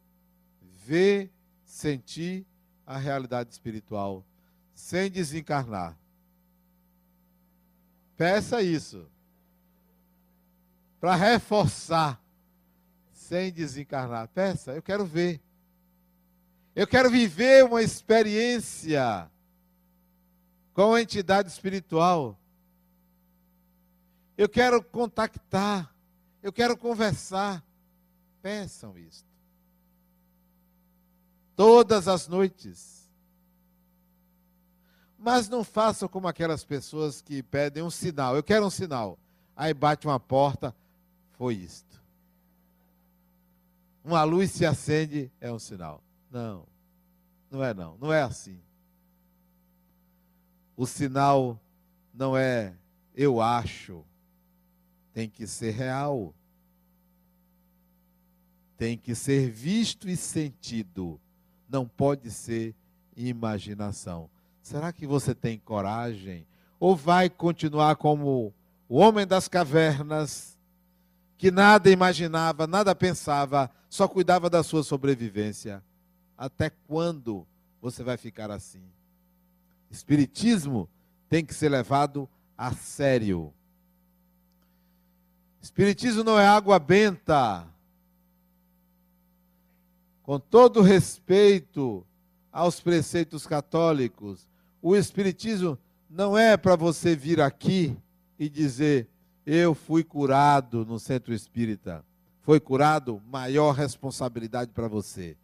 ver, 0.83 1.29
sentir 1.63 2.43
a 2.87 2.97
realidade 2.97 3.51
espiritual 3.51 4.25
sem 4.73 5.11
desencarnar. 5.11 5.95
Peça 8.15 8.63
isso. 8.63 9.07
Para 10.99 11.15
reforçar, 11.15 12.21
sem 13.12 13.51
desencarnar. 13.51 14.27
Peça, 14.29 14.71
eu 14.71 14.81
quero 14.81 15.05
ver. 15.05 15.41
Eu 16.75 16.88
quero 16.88 17.10
viver 17.10 17.63
uma 17.65 17.81
experiência 17.81 19.29
com 20.73 20.93
a 20.93 21.01
entidade 21.01 21.49
espiritual. 21.49 22.38
Eu 24.38 24.47
quero 24.47 24.83
contactar. 24.83 25.91
Eu 26.41 26.53
quero 26.53 26.77
conversar. 26.77 27.63
Peçam 28.41 28.97
isto. 28.97 29.27
Todas 31.55 32.07
as 32.07 32.27
noites. 32.27 33.10
Mas 35.17 35.49
não 35.49 35.63
façam 35.63 36.07
como 36.07 36.27
aquelas 36.27 36.63
pessoas 36.63 37.21
que 37.21 37.41
pedem 37.41 37.81
um 37.81 37.89
sinal. 37.89 38.36
Eu 38.36 38.43
quero 38.43 38.65
um 38.65 38.69
sinal. 38.69 39.17
Aí 39.55 39.73
bate 39.73 40.05
uma 40.05 40.19
porta. 40.19 40.75
Foi 41.38 41.54
isto. 41.54 42.02
Uma 44.04 44.23
luz 44.23 44.52
se 44.52 44.65
acende, 44.65 45.32
é 45.39 45.52
um 45.52 45.60
sinal. 45.60 46.04
Não, 46.32 46.65
não 47.52 47.63
é 47.63 47.73
não, 47.73 47.97
não 47.97 48.12
é 48.12 48.21
assim. 48.21 48.60
O 50.76 50.86
sinal 50.86 51.60
não 52.13 52.36
é 52.36 52.73
eu 53.15 53.41
acho, 53.41 54.04
tem 55.13 55.30
que 55.30 55.47
ser 55.47 55.71
real. 55.71 56.34
Tem 58.78 58.95
que 58.97 59.15
ser 59.15 59.50
visto 59.50 60.08
e 60.08 60.15
sentido. 60.15 61.19
Não 61.67 61.88
pode 61.88 62.30
ser 62.30 62.76
imaginação. 63.15 64.30
Será 64.62 64.93
que 64.93 65.08
você 65.08 65.34
tem 65.34 65.58
coragem? 65.58 66.45
Ou 66.80 66.95
vai 66.95 67.30
continuar 67.30 67.95
como 67.95 68.54
o 68.88 68.97
homem 68.97 69.26
das 69.26 69.47
cavernas, 69.47 70.57
que 71.38 71.52
nada 71.52 71.89
imaginava, 71.89 72.65
nada 72.65 72.95
pensava, 72.95 73.69
só 73.89 74.08
cuidava 74.08 74.50
da 74.50 74.63
sua 74.63 74.84
sobrevivência? 74.84 75.84
Até 76.38 76.69
quando 76.88 77.45
você 77.82 78.04
vai 78.04 78.17
ficar 78.17 78.50
assim? 78.50 78.84
Espiritismo 79.89 80.89
tem 81.30 81.45
que 81.45 81.54
ser 81.54 81.69
levado 81.69 82.28
a 82.58 82.73
sério. 82.73 83.54
Espiritismo 85.62 86.23
não 86.23 86.39
é 86.39 86.47
água 86.47 86.80
benta. 86.80 87.67
Com 90.23 90.39
todo 90.39 90.82
respeito 90.82 92.06
aos 92.52 92.80
preceitos 92.80 93.45
católicos, 93.45 94.50
o 94.82 94.95
Espiritismo 94.95 95.78
não 96.10 96.38
é 96.38 96.58
para 96.58 96.76
você 96.76 97.15
vir 97.15 97.39
aqui 97.39 97.95
e 98.38 98.50
dizer: 98.50 99.08
Eu 99.47 99.73
fui 99.73 100.03
curado 100.03 100.86
no 100.86 100.99
centro 100.99 101.33
espírita. 101.33 102.05
Foi 102.41 102.60
curado, 102.60 103.19
maior 103.25 103.71
responsabilidade 103.71 104.71
para 104.71 104.88
você 104.88 105.36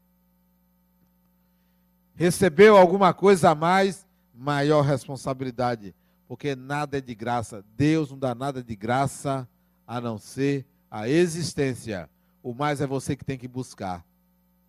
recebeu 2.15 2.77
alguma 2.77 3.13
coisa 3.13 3.51
a 3.51 3.55
mais, 3.55 4.05
maior 4.33 4.81
responsabilidade, 4.81 5.95
porque 6.27 6.55
nada 6.55 6.97
é 6.97 7.01
de 7.01 7.15
graça. 7.15 7.63
Deus 7.75 8.11
não 8.11 8.17
dá 8.17 8.33
nada 8.33 8.63
de 8.63 8.75
graça 8.75 9.47
a 9.85 9.99
não 9.99 10.17
ser 10.17 10.65
a 10.89 11.09
existência. 11.09 12.09
O 12.41 12.53
mais 12.53 12.81
é 12.81 12.87
você 12.87 13.15
que 13.15 13.25
tem 13.25 13.37
que 13.37 13.47
buscar. 13.47 14.05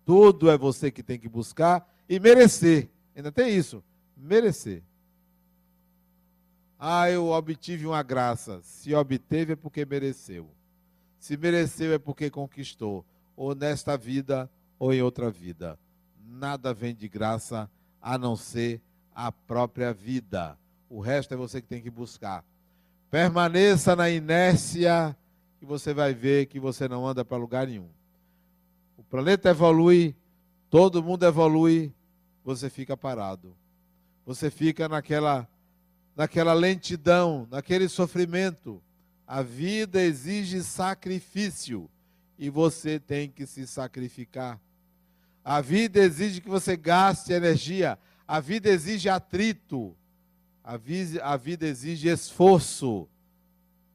Tudo 0.05 0.49
é 0.49 0.57
você 0.57 0.91
que 0.91 1.03
tem 1.03 1.19
que 1.19 1.29
buscar 1.29 1.87
e 2.07 2.19
merecer. 2.19 2.89
Ainda 3.15 3.31
tem 3.31 3.55
isso, 3.55 3.83
merecer. 4.15 4.83
Ah, 6.79 7.09
eu 7.09 7.27
obtive 7.29 7.87
uma 7.87 8.03
graça. 8.03 8.59
Se 8.63 8.93
obteve 8.93 9.53
é 9.53 9.55
porque 9.55 9.85
mereceu. 9.85 10.49
Se 11.19 11.37
mereceu 11.37 11.93
é 11.93 11.97
porque 11.97 12.29
conquistou, 12.29 13.05
ou 13.35 13.55
nesta 13.55 13.97
vida 13.97 14.49
ou 14.77 14.93
em 14.93 15.01
outra 15.01 15.31
vida 15.31 15.79
nada 16.35 16.73
vem 16.73 16.93
de 16.93 17.07
graça 17.07 17.69
a 18.01 18.17
não 18.17 18.35
ser 18.35 18.81
a 19.13 19.31
própria 19.31 19.93
vida. 19.93 20.57
O 20.89 20.99
resto 20.99 21.33
é 21.33 21.37
você 21.37 21.61
que 21.61 21.67
tem 21.67 21.81
que 21.81 21.89
buscar. 21.89 22.43
Permaneça 23.09 23.95
na 23.95 24.09
inércia 24.09 25.15
e 25.61 25.65
você 25.65 25.93
vai 25.93 26.13
ver 26.13 26.47
que 26.47 26.59
você 26.59 26.87
não 26.87 27.07
anda 27.07 27.23
para 27.23 27.37
lugar 27.37 27.67
nenhum. 27.67 27.89
O 28.97 29.03
planeta 29.03 29.49
evolui, 29.49 30.15
todo 30.69 31.03
mundo 31.03 31.25
evolui, 31.25 31.93
você 32.43 32.69
fica 32.69 32.97
parado. 32.97 33.55
Você 34.25 34.49
fica 34.49 34.89
naquela 34.89 35.47
naquela 36.15 36.53
lentidão, 36.53 37.47
naquele 37.51 37.89
sofrimento. 37.89 38.81
A 39.27 39.41
vida 39.41 40.01
exige 40.01 40.63
sacrifício 40.63 41.89
e 42.37 42.49
você 42.49 42.99
tem 42.99 43.29
que 43.29 43.45
se 43.45 43.65
sacrificar. 43.67 44.59
A 45.43 45.61
vida 45.61 45.99
exige 45.99 46.41
que 46.41 46.49
você 46.49 46.75
gaste 46.75 47.33
energia. 47.33 47.99
A 48.27 48.39
vida 48.39 48.69
exige 48.69 49.09
atrito. 49.09 49.95
A 50.63 50.77
vida, 50.77 51.23
a 51.23 51.37
vida 51.37 51.67
exige 51.67 52.07
esforço. 52.07 53.07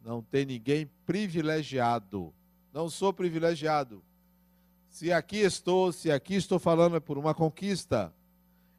Não 0.05 0.23
tem 0.23 0.47
ninguém 0.47 0.89
privilegiado. 1.05 2.33
Não 2.73 2.89
sou 2.89 3.13
privilegiado. 3.13 4.03
Se 4.89 5.13
aqui 5.13 5.39
estou, 5.39 5.93
se 5.93 6.11
aqui 6.11 6.35
estou 6.35 6.59
falando, 6.59 6.97
é 6.97 7.01
por 7.01 7.17
uma 7.17 7.33
conquista, 7.33 8.13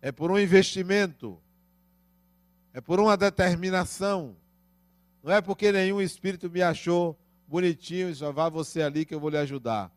é 0.02 0.12
por 0.12 0.30
um 0.30 0.38
investimento, 0.38 1.42
é 2.74 2.82
por 2.82 3.00
uma 3.00 3.18
determinação. 3.18 4.36
Não 5.24 5.32
é 5.32 5.42
porque 5.42 5.72
nenhum 5.72 6.02
espírito 6.02 6.50
me 6.50 6.62
achou 6.62 7.18
bonitinho 7.48 8.10
e 8.10 8.16
só 8.16 8.32
vá 8.32 8.50
você 8.50 8.82
ali 8.82 9.06
que 9.06 9.14
eu 9.14 9.20
vou 9.20 9.30
lhe 9.30 9.38
ajudar. 9.38 9.92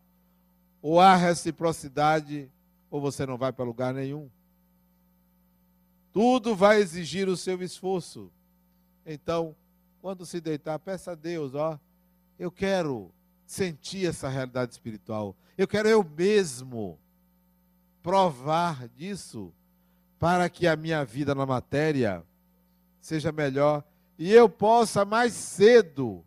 Ou 0.82 1.00
há 1.00 1.14
reciprocidade 1.14 2.50
ou 2.90 3.00
você 3.00 3.24
não 3.24 3.38
vai 3.38 3.52
para 3.52 3.64
lugar 3.64 3.94
nenhum. 3.94 4.28
Tudo 6.12 6.54
vai 6.54 6.80
exigir 6.80 7.28
o 7.28 7.36
seu 7.36 7.60
esforço. 7.62 8.30
Então, 9.06 9.56
quando 10.00 10.26
se 10.26 10.40
deitar, 10.40 10.78
peça 10.78 11.12
a 11.12 11.14
Deus, 11.14 11.54
ó, 11.54 11.78
eu 12.38 12.50
quero 12.50 13.10
sentir 13.46 14.06
essa 14.06 14.28
realidade 14.28 14.72
espiritual. 14.72 15.36
Eu 15.56 15.66
quero 15.66 15.88
eu 15.88 16.04
mesmo 16.04 16.98
provar 18.02 18.88
disso 18.88 19.52
para 20.18 20.48
que 20.48 20.66
a 20.66 20.76
minha 20.76 21.04
vida 21.04 21.34
na 21.34 21.46
matéria 21.46 22.24
seja 23.04 23.30
melhor. 23.30 23.84
E 24.18 24.32
eu 24.32 24.48
possa 24.48 25.04
mais 25.04 25.34
cedo 25.34 26.24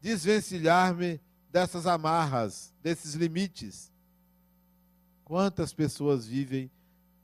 desvencilhar-me 0.00 1.20
dessas 1.48 1.86
amarras, 1.86 2.74
desses 2.82 3.14
limites. 3.14 3.92
Quantas 5.24 5.72
pessoas 5.72 6.26
vivem 6.26 6.68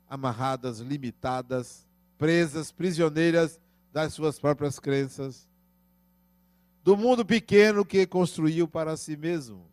amarradas, 0.08 0.78
limitadas, 0.78 1.84
presas, 2.16 2.70
prisioneiras 2.70 3.60
das 3.92 4.14
suas 4.14 4.38
próprias 4.38 4.78
crenças, 4.78 5.48
do 6.84 6.96
mundo 6.96 7.26
pequeno 7.26 7.84
que 7.84 8.06
construiu 8.06 8.68
para 8.68 8.96
si 8.96 9.16
mesmo. 9.16 9.66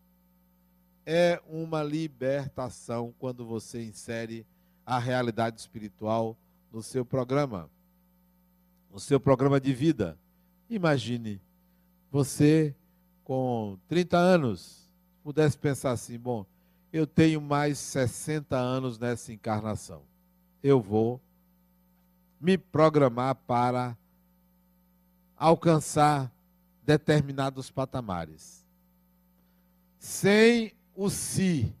É 1.06 1.40
uma 1.48 1.82
libertação 1.82 3.14
quando 3.20 3.46
você 3.46 3.84
insere 3.84 4.44
a 4.84 4.98
realidade 4.98 5.60
espiritual 5.60 6.36
no 6.72 6.82
seu 6.82 7.04
programa, 7.04 7.70
no 8.90 8.98
seu 8.98 9.20
programa 9.20 9.60
de 9.60 9.72
vida. 9.72 10.18
Imagine 10.68 11.40
você 12.10 12.74
com 13.24 13.78
30 13.88 14.16
anos 14.16 14.90
pudesse 15.22 15.56
pensar 15.56 15.92
assim: 15.92 16.18
bom, 16.18 16.44
eu 16.92 17.06
tenho 17.06 17.40
mais 17.40 17.78
60 17.78 18.56
anos 18.56 18.98
nessa 18.98 19.32
encarnação. 19.32 20.02
Eu 20.62 20.80
vou 20.80 21.20
me 22.40 22.58
programar 22.58 23.34
para 23.34 23.96
alcançar 25.36 26.32
determinados 26.84 27.70
patamares. 27.70 28.66
Sem 29.98 30.72
o 30.94 31.08
se, 31.10 31.74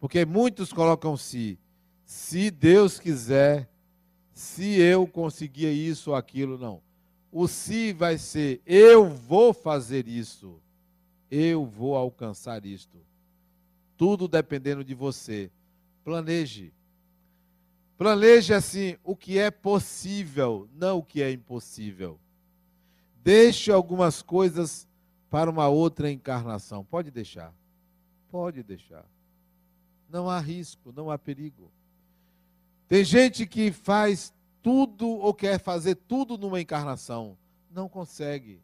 porque 0.00 0.24
muitos 0.24 0.72
colocam 0.72 1.16
se, 1.16 1.58
se 2.04 2.50
Deus 2.50 2.98
quiser, 2.98 3.68
se 4.34 4.80
eu 4.80 5.06
conseguir 5.06 5.70
isso 5.70 6.10
ou 6.10 6.16
aquilo, 6.16 6.58
não. 6.58 6.82
O 7.30 7.46
se 7.46 7.92
vai 7.92 8.18
ser 8.18 8.60
eu 8.66 9.08
vou 9.08 9.54
fazer 9.54 10.08
isso, 10.08 10.60
eu 11.30 11.64
vou 11.64 11.94
alcançar 11.96 12.66
isto. 12.66 12.98
Tudo 13.96 14.26
dependendo 14.26 14.82
de 14.84 14.92
você. 14.92 15.52
Planeje. 16.02 16.72
Planeje 17.96 18.52
assim 18.52 18.96
o 19.04 19.14
que 19.14 19.38
é 19.38 19.52
possível, 19.52 20.68
não 20.74 20.98
o 20.98 21.04
que 21.04 21.22
é 21.22 21.30
impossível. 21.30 22.18
Deixe 23.22 23.70
algumas 23.70 24.20
coisas 24.20 24.88
para 25.30 25.48
uma 25.48 25.68
outra 25.68 26.10
encarnação. 26.10 26.84
Pode 26.84 27.12
deixar. 27.12 27.54
Pode 28.30 28.64
deixar. 28.64 29.06
Não 30.08 30.28
há 30.28 30.40
risco, 30.40 30.92
não 30.92 31.08
há 31.08 31.16
perigo. 31.16 31.70
Tem 32.94 33.02
gente 33.02 33.44
que 33.44 33.72
faz 33.72 34.32
tudo 34.62 35.08
ou 35.08 35.34
quer 35.34 35.58
fazer 35.58 35.96
tudo 35.96 36.38
numa 36.38 36.60
encarnação. 36.60 37.36
Não 37.68 37.88
consegue. 37.88 38.62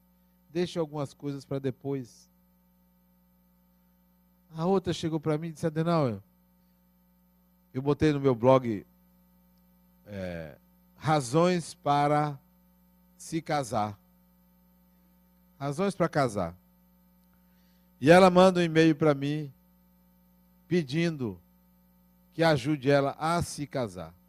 Deixa 0.51 0.78
algumas 0.78 1.12
coisas 1.12 1.45
para 1.45 1.59
depois. 1.59 2.31
A 4.55 4.64
outra 4.66 4.93
chegou 4.93 5.18
para 5.18 5.37
mim 5.37 5.49
e 5.49 5.53
disse: 5.55 5.66
Adenauer, 5.66 6.20
eu 7.74 7.83
botei 7.83 8.12
no 8.12 8.20
meu 8.20 8.33
blog 8.33 8.87
é, 10.07 10.57
razões 10.97 11.74
para 11.74 12.39
se 13.16 13.43
casar. 13.43 13.99
Razões 15.59 15.97
para 15.97 16.09
casar. 16.09 16.57
E 18.01 18.12
ela 18.12 18.31
manda 18.31 18.61
um 18.61 18.62
e-mail 18.62 18.95
para 18.95 19.12
mim 19.12 19.53
pedindo 20.68 21.37
que 22.33 22.45
ajude 22.45 22.89
ela 22.89 23.16
a 23.18 23.43
se 23.43 23.66
casar. 23.66 24.20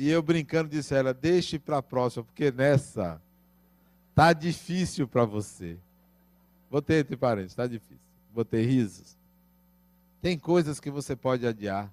E 0.00 0.08
eu 0.08 0.22
brincando 0.22 0.70
disse 0.70 0.94
a 0.94 0.98
ela: 0.98 1.12
deixe 1.12 1.58
para 1.58 1.76
a 1.76 1.82
próxima, 1.82 2.24
porque 2.24 2.50
nessa 2.50 3.20
tá 4.14 4.32
difícil 4.32 5.06
para 5.06 5.26
você. 5.26 5.76
Botei 6.70 7.00
entre 7.00 7.18
parênteses, 7.18 7.52
está 7.52 7.66
difícil. 7.66 8.00
Botei 8.32 8.64
risos. 8.64 9.14
Tem 10.22 10.38
coisas 10.38 10.80
que 10.80 10.90
você 10.90 11.14
pode 11.14 11.46
adiar. 11.46 11.92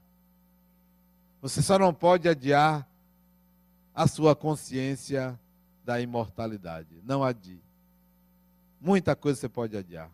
Você 1.42 1.62
só 1.62 1.78
não 1.78 1.94
pode 1.94 2.30
adiar 2.30 2.88
a 3.94 4.08
sua 4.08 4.34
consciência 4.34 5.38
da 5.84 6.00
imortalidade. 6.00 7.02
Não 7.04 7.26
adie. 7.26 7.60
Muita 8.80 9.18
coisa 9.18 9.38
você 9.38 9.50
pode 9.50 9.76
adiar. 9.76 10.10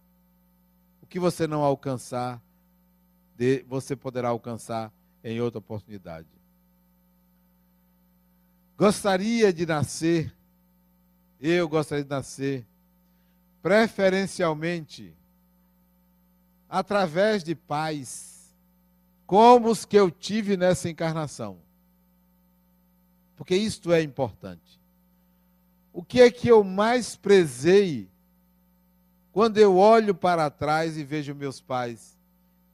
O 1.00 1.06
que 1.06 1.20
você 1.20 1.46
não 1.46 1.62
alcançar, 1.62 2.41
você 3.68 3.96
poderá 3.96 4.30
alcançar 4.30 4.91
em 5.24 5.39
outra 5.39 5.60
oportunidade. 5.60 6.43
Gostaria 8.78 9.54
de 9.54 9.66
nascer, 9.66 10.34
eu 11.40 11.70
gostaria 11.70 12.04
de 12.04 12.10
nascer, 12.10 12.66
preferencialmente, 13.62 15.14
através 16.68 17.44
de 17.44 17.54
pais, 17.54 18.56
como 19.28 19.70
os 19.70 19.86
que 19.86 19.96
eu 19.96 20.10
tive 20.10 20.58
nessa 20.58 20.90
encarnação. 20.90 21.60
Porque 23.36 23.56
isto 23.56 23.92
é 23.92 24.02
importante. 24.02 24.82
O 25.92 26.04
que 26.04 26.22
é 26.22 26.32
que 26.32 26.48
eu 26.48 26.64
mais 26.64 27.16
prezei 27.16 28.10
quando 29.32 29.60
eu 29.60 29.78
olho 29.78 30.16
para 30.16 30.50
trás 30.50 30.98
e 30.98 31.04
vejo 31.04 31.36
meus 31.36 31.62
pais? 31.62 32.18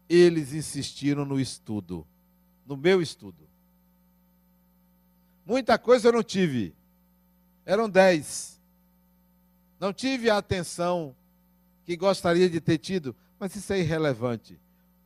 Eles 0.07 0.53
insistiram 0.53 1.25
no 1.25 1.39
estudo, 1.39 2.07
no 2.65 2.77
meu 2.77 3.01
estudo. 3.01 3.48
Muita 5.49 5.79
coisa 5.79 6.09
eu 6.09 6.11
não 6.11 6.21
tive. 6.21 6.75
Eram 7.65 7.89
dez. 7.89 8.61
Não 9.79 9.91
tive 9.91 10.29
a 10.29 10.37
atenção 10.37 11.15
que 11.85 11.97
gostaria 11.97 12.47
de 12.47 12.61
ter 12.61 12.77
tido, 12.77 13.15
mas 13.39 13.55
isso 13.55 13.73
é 13.73 13.79
irrelevante. 13.79 14.59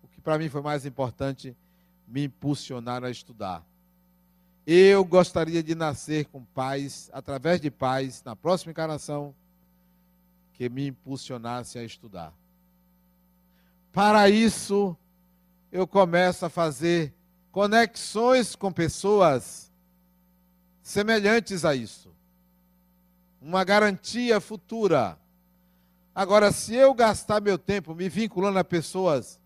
O 0.04 0.08
que 0.10 0.20
para 0.20 0.38
mim 0.38 0.50
foi 0.50 0.62
mais 0.62 0.86
importante, 0.86 1.56
me 2.06 2.26
impulsionar 2.26 3.06
a 3.06 3.10
estudar. 3.10 3.66
Eu 4.68 5.06
gostaria 5.06 5.64
de 5.64 5.76
nascer 5.76 6.26
com 6.26 6.44
pais, 6.44 7.10
através 7.14 7.62
de 7.62 7.72
pais, 7.72 8.22
na 8.26 8.36
próxima 8.36 8.72
encarnação, 8.72 9.34
que 10.52 10.68
me 10.68 10.88
impulsionasse 10.88 11.80
a 11.80 11.86
estudar. 11.86 12.34
Para 13.94 14.30
isso, 14.30 14.94
eu 15.72 15.88
começo 15.88 16.46
a 16.46 16.50
fazer 16.50 17.14
conexões 17.50 18.58
com 18.58 18.74
pessoas 18.74 19.72
semelhantes 20.84 21.64
a 21.64 21.74
isso. 21.74 22.14
Uma 23.42 23.64
garantia 23.64 24.40
futura. 24.40 25.18
Agora, 26.14 26.52
se 26.52 26.76
eu 26.76 26.94
gastar 26.94 27.42
meu 27.42 27.58
tempo 27.58 27.96
me 27.96 28.08
vinculando 28.08 28.60
a 28.60 28.64
pessoas 28.64 29.40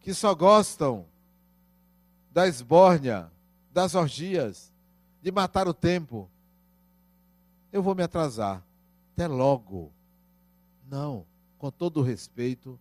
que 0.00 0.14
só 0.14 0.34
gostam 0.34 1.04
da 2.30 2.46
esbórnia, 2.46 3.30
das 3.72 3.94
orgias, 3.94 4.72
de 5.20 5.30
matar 5.30 5.68
o 5.68 5.74
tempo, 5.74 6.30
eu 7.72 7.82
vou 7.82 7.94
me 7.94 8.02
atrasar. 8.02 8.64
Até 9.12 9.26
logo. 9.26 9.92
Não, 10.88 11.26
com 11.58 11.70
todo 11.70 12.00
respeito, 12.00 12.78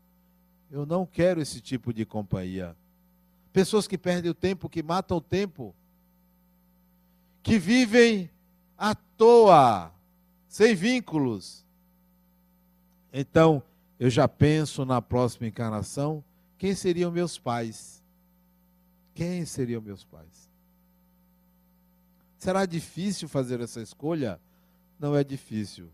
eu 0.69 0.85
não 0.85 1.05
quero 1.05 1.41
esse 1.41 1.59
tipo 1.59 1.91
de 1.91 2.05
companhia. 2.05 2.75
Pessoas 3.51 3.87
que 3.87 3.97
perdem 3.97 4.29
o 4.29 4.35
tempo, 4.35 4.69
que 4.69 4.83
matam 4.83 5.17
o 5.17 5.21
tempo, 5.21 5.73
que 7.45 7.59
vivem 7.59 8.27
à 8.75 8.95
toa, 8.95 9.91
sem 10.47 10.73
vínculos. 10.73 11.63
Então, 13.13 13.61
eu 13.99 14.09
já 14.09 14.27
penso 14.27 14.83
na 14.83 14.99
próxima 14.99 15.45
encarnação, 15.45 16.23
quem 16.57 16.73
seriam 16.73 17.11
meus 17.11 17.37
pais? 17.37 18.03
Quem 19.13 19.45
seriam 19.45 19.79
meus 19.79 20.03
pais? 20.03 20.49
Será 22.39 22.65
difícil 22.65 23.29
fazer 23.29 23.61
essa 23.61 23.79
escolha? 23.79 24.41
Não 24.99 25.15
é 25.15 25.23
difícil. 25.23 25.87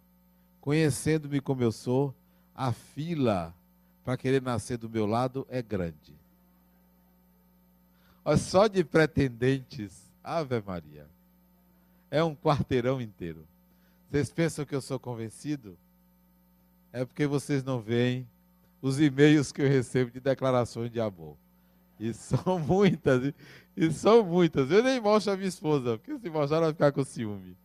Conhecendo-me 0.62 1.41
como 1.41 1.62
eu 1.62 1.74
sou, 1.74 2.16
a 2.56 2.72
fila 2.72 3.54
para 4.06 4.16
querer 4.16 4.41
nascer 4.41 4.78
do 4.78 4.89
meu 4.89 5.06
lado 5.06 5.45
é 5.49 5.62
grande. 5.62 6.16
Olha, 8.24 8.38
só 8.38 8.68
de 8.68 8.86
pretendentes, 8.86 10.10
Ave 10.24 10.62
Maria, 10.66 11.06
é 12.12 12.22
um 12.22 12.36
quarteirão 12.36 13.01
inteiro. 13.01 13.47
Vocês 14.09 14.30
pensam 14.30 14.66
que 14.66 14.76
eu 14.76 14.82
sou 14.82 14.99
convencido? 14.99 15.78
É 16.91 17.05
porque 17.05 17.26
vocês 17.26 17.64
não 17.64 17.80
veem 17.80 18.28
os 18.82 18.99
e-mails 18.99 19.53
que 19.53 19.62
eu 19.62 19.70
recebo 19.70 20.12
de 20.12 20.20
declarações 20.20 20.91
de 20.91 20.99
amor. 20.99 21.38
E 21.97 22.14
são 22.14 22.59
muitas, 22.59 23.34
e 23.78 23.91
são 23.91 24.26
muitas. 24.26 24.70
Eu 24.70 24.84
nem 24.84 24.99
mostro 24.99 25.32
a 25.32 25.38
minha 25.38 25.47
esposa, 25.47 25.97
porque 25.97 26.20
se 26.20 26.30
mostrar 26.30 26.57
ela 26.57 26.66
vai 26.68 26.74
ficar 26.74 26.91
com 26.91 27.05
ciúme. 27.05 27.55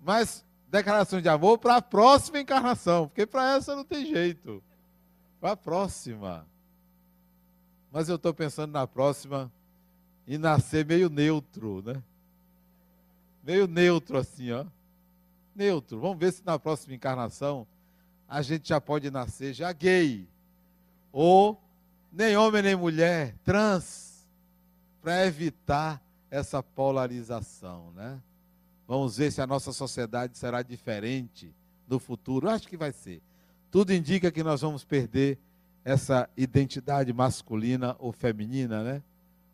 Mas 0.00 0.42
declaração 0.70 1.20
de 1.20 1.28
amor 1.28 1.58
para 1.58 1.76
a 1.76 1.82
próxima 1.82 2.40
encarnação, 2.40 3.06
porque 3.06 3.26
para 3.26 3.56
essa 3.56 3.76
não 3.76 3.84
tem 3.84 4.06
jeito. 4.06 4.62
Para 5.38 5.52
a 5.52 5.56
próxima. 5.56 6.46
Mas 7.92 8.08
eu 8.08 8.16
estou 8.16 8.32
pensando 8.32 8.72
na 8.72 8.86
próxima 8.86 9.52
e 10.26 10.38
nascer 10.38 10.86
meio 10.86 11.10
neutro, 11.10 11.82
né? 11.84 12.02
Meio 13.44 13.66
neutro 13.66 14.16
assim, 14.16 14.50
ó. 14.52 14.64
Neutro. 15.54 16.00
Vamos 16.00 16.18
ver 16.18 16.32
se 16.32 16.42
na 16.44 16.58
próxima 16.58 16.94
encarnação 16.94 17.66
a 18.26 18.40
gente 18.40 18.68
já 18.68 18.80
pode 18.80 19.10
nascer 19.10 19.52
já 19.52 19.70
gay. 19.72 20.26
Ou 21.12 21.60
nem 22.10 22.36
homem 22.36 22.62
nem 22.62 22.74
mulher, 22.74 23.34
trans, 23.44 24.26
para 25.02 25.26
evitar 25.26 26.02
essa 26.30 26.62
polarização, 26.62 27.92
né? 27.92 28.20
Vamos 28.88 29.16
ver 29.16 29.30
se 29.30 29.40
a 29.40 29.46
nossa 29.46 29.72
sociedade 29.72 30.38
será 30.38 30.62
diferente 30.62 31.54
no 31.86 31.98
futuro. 31.98 32.48
acho 32.48 32.66
que 32.66 32.76
vai 32.76 32.92
ser. 32.92 33.20
Tudo 33.70 33.92
indica 33.92 34.32
que 34.32 34.42
nós 34.42 34.62
vamos 34.62 34.84
perder 34.84 35.38
essa 35.84 36.28
identidade 36.36 37.12
masculina 37.12 37.94
ou 37.98 38.10
feminina, 38.10 38.82
né? 38.82 39.02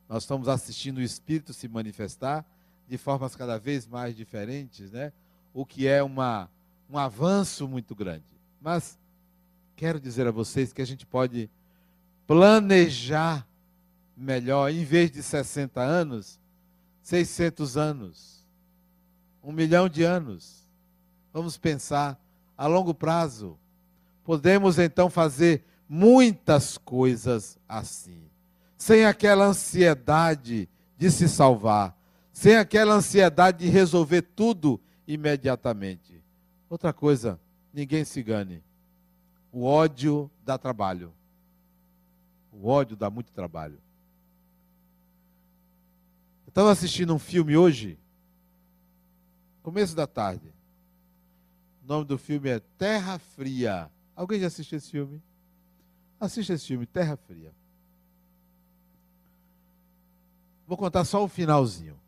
Nós 0.09 0.22
estamos 0.22 0.49
assistindo 0.49 0.99
o 0.99 1.03
espírito 1.03 1.53
se 1.53 1.66
manifestar 1.66 2.45
de 2.91 2.99
formas 2.99 3.36
cada 3.36 3.57
vez 3.57 3.86
mais 3.86 4.16
diferentes, 4.16 4.91
né? 4.91 5.12
O 5.55 5.64
que 5.64 5.86
é 5.86 6.03
uma, 6.03 6.51
um 6.91 6.99
avanço 6.99 7.68
muito 7.68 7.95
grande. 7.95 8.24
Mas 8.61 8.99
quero 9.76 10.01
dizer 10.01 10.26
a 10.26 10.32
vocês 10.32 10.72
que 10.72 10.82
a 10.82 10.84
gente 10.84 11.07
pode 11.07 11.49
planejar 12.26 13.47
melhor, 14.16 14.70
em 14.72 14.84
vez 14.84 15.12
de 15.12 15.22
60 15.22 15.80
anos, 15.80 16.41
600 17.01 17.76
anos, 17.76 18.47
um 19.43 19.53
milhão 19.53 19.88
de 19.88 20.03
anos. 20.03 20.68
Vamos 21.32 21.57
pensar 21.57 22.20
a 22.59 22.66
longo 22.66 22.93
prazo. 22.93 23.57
Podemos 24.24 24.80
então 24.80 25.09
fazer 25.09 25.64
muitas 25.88 26.76
coisas 26.76 27.57
assim, 27.68 28.20
sem 28.76 29.05
aquela 29.05 29.47
ansiedade 29.47 30.68
de 30.99 31.11
se 31.11 31.28
salvar, 31.28 31.97
sem 32.41 32.57
aquela 32.57 32.95
ansiedade 32.95 33.59
de 33.59 33.68
resolver 33.70 34.22
tudo 34.22 34.80
imediatamente. 35.07 36.24
Outra 36.70 36.91
coisa, 36.91 37.38
ninguém 37.70 38.03
se 38.03 38.20
engane. 38.20 38.64
O 39.53 39.62
ódio 39.62 40.30
dá 40.43 40.57
trabalho. 40.57 41.12
O 42.51 42.66
ódio 42.66 42.97
dá 42.97 43.11
muito 43.11 43.30
trabalho. 43.30 43.78
Eu 46.47 46.49
estava 46.49 46.72
assistindo 46.72 47.14
um 47.14 47.18
filme 47.18 47.59
hoje, 47.59 47.99
começo 49.62 49.95
da 49.95 50.07
tarde. 50.07 50.51
O 51.84 51.86
nome 51.86 52.07
do 52.07 52.16
filme 52.16 52.49
é 52.49 52.59
Terra 52.78 53.18
Fria. 53.18 53.91
Alguém 54.16 54.41
já 54.41 54.47
assistiu 54.47 54.78
esse 54.78 54.91
filme? 54.91 55.22
Assista 56.18 56.55
esse 56.55 56.68
filme, 56.68 56.86
Terra 56.86 57.18
Fria. 57.18 57.53
Vou 60.66 60.78
contar 60.78 61.05
só 61.05 61.22
o 61.22 61.28
finalzinho. 61.28 62.01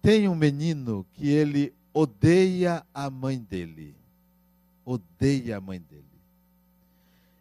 Tem 0.00 0.28
um 0.28 0.34
menino 0.34 1.06
que 1.14 1.28
ele 1.28 1.74
odeia 1.92 2.84
a 2.94 3.10
mãe 3.10 3.38
dele. 3.38 3.96
Odeia 4.84 5.58
a 5.58 5.60
mãe 5.60 5.80
dele. 5.80 6.04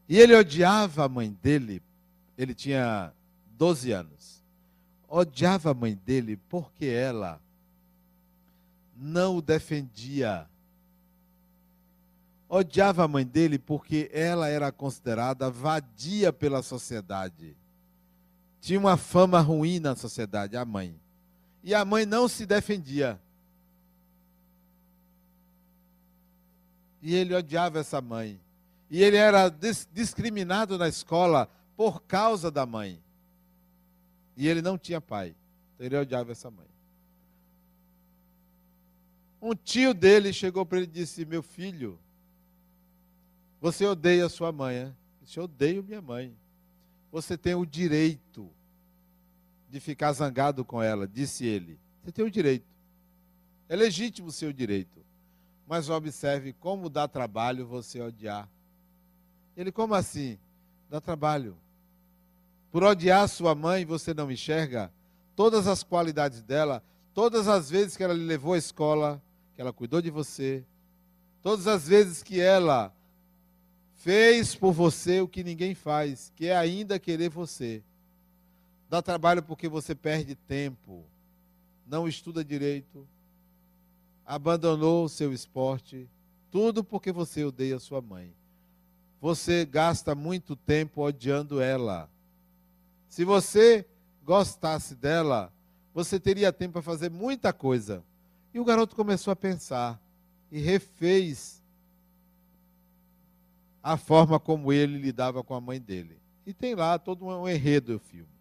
E 0.07 0.17
ele 0.17 0.35
odiava 0.35 1.05
a 1.05 1.09
mãe 1.09 1.31
dele, 1.41 1.81
ele 2.37 2.53
tinha 2.55 3.13
12 3.57 3.91
anos. 3.91 4.43
Odiava 5.07 5.71
a 5.71 5.73
mãe 5.73 5.95
dele 6.05 6.37
porque 6.49 6.85
ela 6.85 7.39
não 8.95 9.37
o 9.37 9.41
defendia 9.41 10.47
odiava 12.49 13.03
a 13.03 13.07
mãe 13.07 13.25
dele 13.25 13.59
porque 13.59 14.09
ela 14.11 14.49
era 14.49 14.71
considerada 14.71 15.51
vadia 15.51 16.33
pela 16.33 16.63
sociedade. 16.63 17.55
Tinha 18.59 18.79
uma 18.79 18.97
fama 18.97 19.39
ruim 19.39 19.79
na 19.79 19.95
sociedade, 19.95 20.57
a 20.57 20.65
mãe. 20.65 20.99
E 21.63 21.73
a 21.73 21.83
mãe 21.83 22.05
não 22.05 22.27
se 22.27 22.45
defendia. 22.45 23.19
E 27.01 27.15
ele 27.15 27.33
odiava 27.33 27.79
essa 27.79 28.01
mãe. 28.01 28.39
E 28.89 29.01
ele 29.01 29.17
era 29.17 29.49
discriminado 29.91 30.77
na 30.77 30.87
escola 30.87 31.49
por 31.75 32.01
causa 32.01 32.49
da 32.49 32.65
mãe. 32.65 33.01
E 34.35 34.47
ele 34.47 34.61
não 34.61 34.77
tinha 34.77 34.99
pai. 34.99 35.35
Então 35.75 35.85
ele 35.85 35.97
odiava 35.97 36.31
essa 36.31 36.49
mãe. 36.49 36.67
Um 39.41 39.55
tio 39.55 39.93
dele 39.93 40.33
chegou 40.33 40.65
para 40.65 40.79
ele 40.79 40.87
e 40.87 40.91
disse: 40.91 41.23
Meu 41.23 41.41
filho, 41.41 41.97
você 43.61 43.85
odeia 43.85 44.27
sua 44.27 44.51
mãe, 44.51 44.75
é? 44.75 44.93
Eu 45.35 45.43
odeio 45.43 45.83
minha 45.83 46.01
mãe. 46.01 46.35
Você 47.11 47.37
tem 47.37 47.55
o 47.55 47.65
direito 47.65 48.49
de 49.69 49.79
ficar 49.79 50.11
zangado 50.13 50.65
com 50.65 50.81
ela, 50.81 51.07
disse 51.07 51.45
ele. 51.45 51.79
Você 52.03 52.11
tem 52.11 52.25
o 52.25 52.31
direito. 52.31 52.65
É 53.67 53.75
legítimo 53.75 54.29
o 54.29 54.31
seu 54.31 54.51
direito. 54.51 54.99
Mas 55.67 55.89
observe 55.89 56.53
como 56.53 56.89
dá 56.89 57.07
trabalho 57.07 57.67
você 57.67 58.01
odiar. 58.01 58.49
Ele, 59.55 59.71
como 59.71 59.93
assim? 59.93 60.39
Dá 60.89 60.99
trabalho. 60.99 61.55
Por 62.71 62.83
odiar 62.83 63.27
sua 63.27 63.53
mãe, 63.53 63.85
você 63.85 64.13
não 64.13 64.31
enxerga 64.31 64.91
todas 65.35 65.67
as 65.67 65.83
qualidades 65.83 66.41
dela, 66.41 66.83
todas 67.13 67.47
as 67.47 67.69
vezes 67.69 67.95
que 67.95 68.03
ela 68.03 68.13
lhe 68.13 68.25
levou 68.25 68.53
à 68.53 68.57
escola, 68.57 69.21
que 69.55 69.61
ela 69.61 69.71
cuidou 69.71 70.01
de 70.01 70.09
você, 70.09 70.65
todas 71.41 71.67
as 71.67 71.87
vezes 71.87 72.23
que 72.23 72.39
ela 72.39 72.93
fez 73.95 74.55
por 74.55 74.71
você 74.71 75.21
o 75.21 75.27
que 75.27 75.43
ninguém 75.43 75.75
faz, 75.75 76.31
que 76.35 76.47
é 76.47 76.55
ainda 76.55 76.97
querer 76.97 77.29
você. 77.29 77.83
Dá 78.89 79.03
trabalho 79.03 79.43
porque 79.43 79.69
você 79.69 79.93
perde 79.93 80.33
tempo, 80.33 81.05
não 81.85 82.07
estuda 82.07 82.43
direito, 82.43 83.07
abandonou 84.25 85.05
o 85.05 85.09
seu 85.09 85.31
esporte, 85.31 86.09
tudo 86.49 86.83
porque 86.83 87.11
você 87.11 87.43
odeia 87.43 87.77
sua 87.77 88.01
mãe. 88.01 88.33
Você 89.21 89.63
gasta 89.63 90.15
muito 90.15 90.55
tempo 90.55 91.01
odiando 91.03 91.61
ela. 91.61 92.09
Se 93.07 93.23
você 93.23 93.85
gostasse 94.23 94.95
dela, 94.95 95.53
você 95.93 96.19
teria 96.19 96.51
tempo 96.51 96.73
para 96.73 96.81
fazer 96.81 97.11
muita 97.11 97.53
coisa. 97.53 98.03
E 98.53 98.59
o 98.59 98.65
garoto 98.65 98.95
começou 98.95 99.31
a 99.31 99.35
pensar 99.35 100.01
e 100.51 100.59
refez 100.59 101.61
a 103.83 103.97
forma 103.97 104.39
como 104.39 104.73
ele 104.73 104.97
lidava 104.97 105.43
com 105.43 105.53
a 105.53 105.61
mãe 105.61 105.79
dele. 105.79 106.17
E 106.45 106.53
tem 106.53 106.73
lá 106.73 106.97
todo 106.97 107.25
um 107.25 107.47
enredo 107.47 107.93
do 107.93 107.99
filme. 107.99 108.38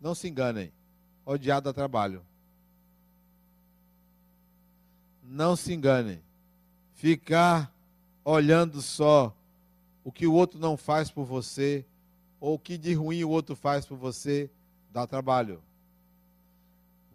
Não 0.00 0.14
se 0.14 0.28
enganem. 0.28 0.72
Odiar 1.24 1.60
dá 1.60 1.72
trabalho. 1.72 2.22
Não 5.22 5.56
se 5.56 5.72
enganem. 5.72 6.20
Ficar 6.94 7.72
olhando 8.24 8.80
só 8.80 9.36
o 10.04 10.12
que 10.12 10.26
o 10.26 10.32
outro 10.32 10.58
não 10.58 10.76
faz 10.76 11.10
por 11.10 11.24
você, 11.24 11.84
ou 12.40 12.54
o 12.54 12.58
que 12.58 12.78
de 12.78 12.94
ruim 12.94 13.24
o 13.24 13.30
outro 13.30 13.56
faz 13.56 13.84
por 13.84 13.96
você, 13.96 14.50
dá 14.92 15.06
trabalho. 15.06 15.60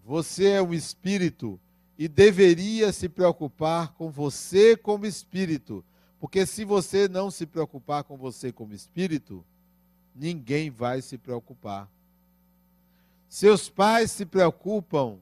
Você 0.04 0.50
é 0.50 0.62
um 0.62 0.74
espírito 0.74 1.60
e 1.98 2.08
deveria 2.08 2.92
se 2.92 3.08
preocupar 3.08 3.94
com 3.94 4.10
você 4.10 4.76
como 4.76 5.06
espírito 5.06 5.86
porque 6.22 6.46
se 6.46 6.64
você 6.64 7.08
não 7.08 7.32
se 7.32 7.48
preocupar 7.48 8.04
com 8.04 8.16
você 8.16 8.52
como 8.52 8.76
espírito, 8.76 9.44
ninguém 10.14 10.70
vai 10.70 11.02
se 11.02 11.18
preocupar. 11.18 11.90
Seus 13.32 13.70
pais 13.70 14.12
se 14.12 14.26
preocupam 14.26 15.18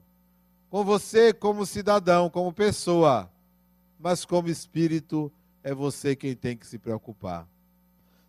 com 0.68 0.84
você 0.84 1.32
como 1.32 1.64
cidadão, 1.64 2.28
como 2.28 2.52
pessoa, 2.52 3.30
mas 4.00 4.24
como 4.24 4.48
espírito 4.48 5.32
é 5.62 5.72
você 5.72 6.16
quem 6.16 6.34
tem 6.34 6.56
que 6.56 6.66
se 6.66 6.76
preocupar. 6.76 7.46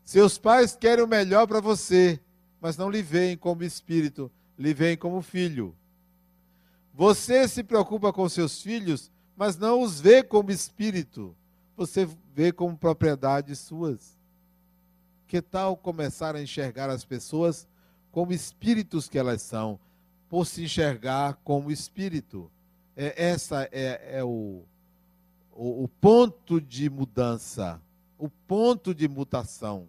Seus 0.04 0.38
pais 0.38 0.76
querem 0.76 1.04
o 1.04 1.08
melhor 1.08 1.48
para 1.48 1.60
você, 1.60 2.20
mas 2.62 2.78
não 2.78 2.92
lhe 2.92 3.02
veem 3.02 3.36
como 3.36 3.64
espírito, 3.64 4.32
lhe 4.56 4.72
veem 4.72 4.96
como 4.96 5.20
filho. 5.20 5.76
Você 6.94 7.48
se 7.48 7.64
preocupa 7.64 8.14
com 8.14 8.30
seus 8.30 8.62
filhos, 8.62 9.12
mas 9.36 9.58
não 9.58 9.82
os 9.82 10.00
vê 10.00 10.22
como 10.22 10.52
espírito, 10.52 11.36
você 11.76 12.08
vê 12.36 12.52
como 12.52 12.78
propriedades 12.78 13.58
suas. 13.58 14.16
Que 15.26 15.42
tal 15.42 15.76
começar 15.76 16.36
a 16.36 16.42
enxergar 16.42 16.88
as 16.88 17.04
pessoas 17.04 17.68
como 18.12 18.34
espíritos 18.34 19.07
que 19.07 19.18
elas 19.18 19.41
são, 19.41 19.80
por 20.30 20.45
se 20.45 20.64
enxergar 20.64 21.36
como 21.43 21.72
espírito? 21.72 22.51
É, 22.95 23.30
essa 23.30 23.68
é, 23.72 24.18
é 24.20 24.24
o, 24.24 24.64
o, 25.51 25.84
o 25.84 25.88
ponto 25.88 26.59
de 26.59 26.89
mudança, 26.89 27.82
o 28.18 28.30
ponto 28.30 28.93
de 28.93 29.07
mutação. 29.07 29.88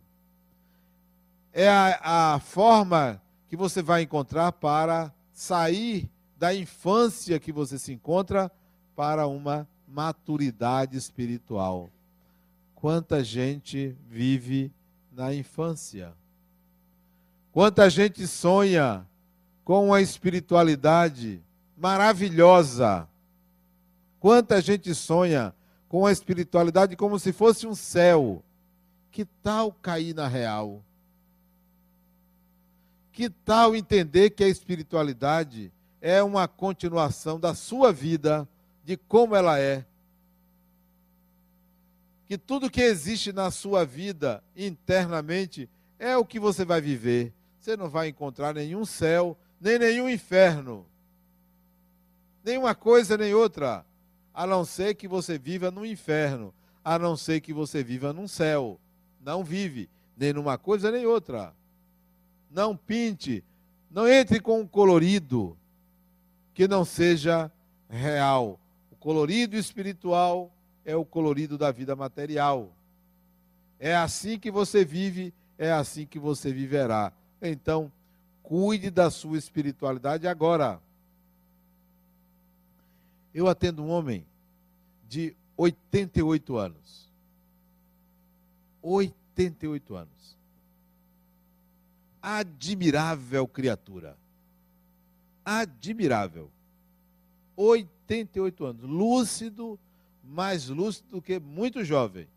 É 1.52 1.68
a, 1.68 2.34
a 2.34 2.40
forma 2.40 3.20
que 3.48 3.56
você 3.56 3.82
vai 3.82 4.02
encontrar 4.02 4.52
para 4.52 5.12
sair 5.32 6.08
da 6.38 6.54
infância 6.54 7.38
que 7.38 7.52
você 7.52 7.78
se 7.78 7.92
encontra 7.92 8.50
para 8.96 9.26
uma 9.26 9.68
maturidade 9.86 10.96
espiritual. 10.96 11.90
Quanta 12.74 13.22
gente 13.22 13.96
vive 14.08 14.72
na 15.12 15.34
infância. 15.34 16.14
Quanta 17.52 17.90
gente 17.90 18.26
sonha 18.26 19.06
com 19.62 19.88
uma 19.88 20.00
espiritualidade 20.00 21.42
maravilhosa. 21.76 23.06
Quanta 24.18 24.60
gente 24.62 24.94
sonha 24.94 25.54
com 25.86 26.06
a 26.06 26.12
espiritualidade 26.12 26.96
como 26.96 27.18
se 27.18 27.30
fosse 27.30 27.66
um 27.66 27.74
céu. 27.74 28.42
Que 29.10 29.26
tal 29.26 29.70
cair 29.70 30.14
na 30.14 30.26
real? 30.26 30.82
Que 33.12 33.28
tal 33.28 33.76
entender 33.76 34.30
que 34.30 34.42
a 34.42 34.48
espiritualidade 34.48 35.70
é 36.00 36.22
uma 36.22 36.48
continuação 36.48 37.38
da 37.38 37.54
sua 37.54 37.92
vida 37.92 38.48
de 38.82 38.96
como 38.96 39.36
ela 39.36 39.58
é. 39.58 39.84
Que 42.26 42.38
tudo 42.38 42.70
que 42.70 42.80
existe 42.80 43.30
na 43.30 43.50
sua 43.50 43.84
vida 43.84 44.42
internamente 44.56 45.68
é 45.98 46.16
o 46.16 46.24
que 46.24 46.40
você 46.40 46.64
vai 46.64 46.80
viver. 46.80 47.34
Você 47.62 47.76
não 47.76 47.88
vai 47.88 48.08
encontrar 48.08 48.52
nenhum 48.52 48.84
céu, 48.84 49.38
nem 49.60 49.78
nenhum 49.78 50.08
inferno. 50.08 50.84
Nenhuma 52.42 52.74
coisa 52.74 53.16
nem 53.16 53.32
outra. 53.34 53.86
A 54.34 54.44
não 54.44 54.64
ser 54.64 54.96
que 54.96 55.06
você 55.06 55.38
viva 55.38 55.70
no 55.70 55.86
inferno. 55.86 56.52
A 56.84 56.98
não 56.98 57.16
ser 57.16 57.40
que 57.40 57.52
você 57.52 57.84
viva 57.84 58.12
num 58.12 58.26
céu. 58.26 58.80
Não 59.20 59.44
vive 59.44 59.88
nem 60.16 60.32
numa 60.32 60.58
coisa 60.58 60.90
nem 60.90 61.06
outra. 61.06 61.54
Não 62.50 62.76
pinte 62.76 63.44
Não 63.88 64.08
entre 64.08 64.40
com 64.40 64.58
um 64.58 64.66
colorido 64.66 65.56
que 66.54 66.66
não 66.66 66.84
seja 66.84 67.48
real. 67.88 68.58
O 68.90 68.96
colorido 68.96 69.56
espiritual 69.56 70.52
é 70.84 70.96
o 70.96 71.04
colorido 71.04 71.56
da 71.56 71.70
vida 71.70 71.94
material. 71.94 72.74
É 73.78 73.94
assim 73.94 74.36
que 74.36 74.50
você 74.50 74.84
vive, 74.84 75.32
é 75.56 75.70
assim 75.70 76.04
que 76.04 76.18
você 76.18 76.52
viverá. 76.52 77.12
Então, 77.42 77.90
cuide 78.42 78.88
da 78.90 79.10
sua 79.10 79.36
espiritualidade 79.36 80.28
agora. 80.28 80.80
Eu 83.34 83.48
atendo 83.48 83.82
um 83.82 83.90
homem 83.90 84.24
de 85.08 85.34
88 85.56 86.56
anos. 86.56 87.10
88 88.80 89.94
anos. 89.96 90.36
Admirável 92.20 93.48
criatura. 93.48 94.16
Admirável. 95.44 96.48
88 97.56 98.64
anos. 98.64 98.82
Lúcido, 98.82 99.78
mais 100.22 100.68
lúcido 100.68 101.08
do 101.10 101.22
que 101.22 101.40
muito 101.40 101.84
jovem. 101.84 102.28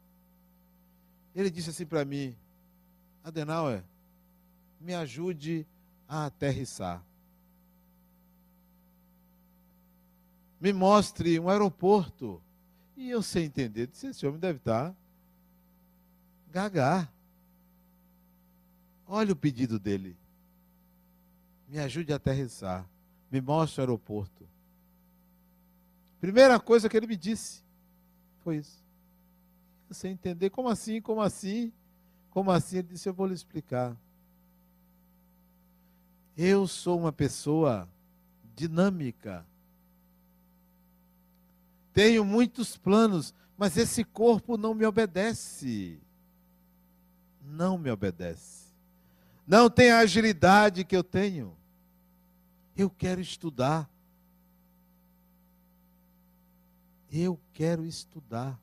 Ele 1.36 1.50
disse 1.52 1.70
assim 1.70 1.86
para 1.86 2.06
mim: 2.06 2.36
Adenauer, 3.24 3.84
me 4.86 4.94
ajude 4.94 5.68
a 6.08 6.28
aterrissar. 6.28 7.04
Me 10.62 10.72
mostre 10.72 11.40
um 11.40 11.50
aeroporto. 11.50 12.40
E 12.96 13.10
eu 13.10 13.24
sei 13.24 13.46
entender, 13.46 13.88
disse, 13.88 14.08
esse 14.08 14.26
homem 14.26 14.40
deve 14.40 14.60
estar 14.60 14.96
gaga. 16.52 17.12
Olha 19.08 19.34
o 19.34 19.36
pedido 19.36 19.80
dele. 19.80 20.16
Me 21.68 21.80
ajude 21.80 22.14
a 22.14 22.18
aterrissar. 22.18 22.88
Me 23.32 23.42
mostre 23.42 23.82
o 23.82 23.84
aeroporto. 23.84 24.48
Primeira 26.22 26.60
coisa 26.60 26.88
que 26.88 26.96
ele 26.96 27.08
me 27.08 27.18
disse 27.18 27.64
foi 28.44 28.58
isso. 28.58 28.86
Você 29.90 30.08
entender 30.08 30.52
como 30.52 30.70
assim, 30.70 31.02
como 31.02 31.22
assim, 31.22 31.74
como 32.30 32.52
assim? 32.52 32.78
Ele 32.78 32.88
disse: 32.90 33.10
Eu 33.10 33.14
vou 33.14 33.28
lhe 33.28 33.34
explicar. 33.34 33.98
Eu 36.38 36.68
sou 36.68 37.00
uma 37.00 37.12
pessoa 37.12 37.88
dinâmica. 38.56 39.46
Tenho 41.94 42.26
muitos 42.26 42.76
planos, 42.76 43.34
mas 43.58 43.78
esse 43.78 44.04
corpo 44.04 44.58
não 44.58 44.74
me 44.74 44.86
obedece. 44.86 46.00
Não 47.42 47.78
me 47.78 47.90
obedece. 47.90 48.66
Não 49.48 49.70
tem 49.70 49.92
a 49.92 50.00
agilidade 50.00 50.84
que 50.84 50.96
eu 50.96 51.04
tenho. 51.04 51.56
Eu 52.76 52.90
quero 52.90 53.22
estudar. 53.22 53.90
Eu 57.10 57.40
quero 57.54 57.86
estudar. 57.86 58.60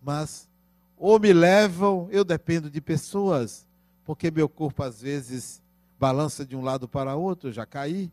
Mas 0.00 0.48
ou 0.96 1.18
me 1.20 1.32
levam, 1.32 2.08
eu 2.10 2.24
dependo 2.24 2.70
de 2.70 2.80
pessoas, 2.80 3.66
porque 4.04 4.30
meu 4.30 4.48
corpo 4.48 4.82
às 4.82 5.02
vezes 5.02 5.60
balança 5.98 6.44
de 6.44 6.56
um 6.56 6.62
lado 6.62 6.88
para 6.88 7.14
outro, 7.14 7.48
eu 7.48 7.52
já 7.52 7.64
caí. 7.64 8.12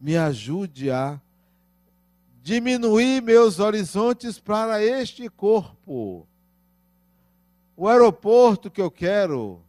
Me 0.00 0.16
ajude 0.16 0.90
a 0.90 1.20
diminuir 2.42 3.22
meus 3.22 3.58
horizontes 3.58 4.38
para 4.38 4.82
este 4.82 5.28
corpo. 5.28 6.26
O 7.76 7.88
aeroporto 7.88 8.70
que 8.70 8.80
eu 8.80 8.90
quero 8.90 9.62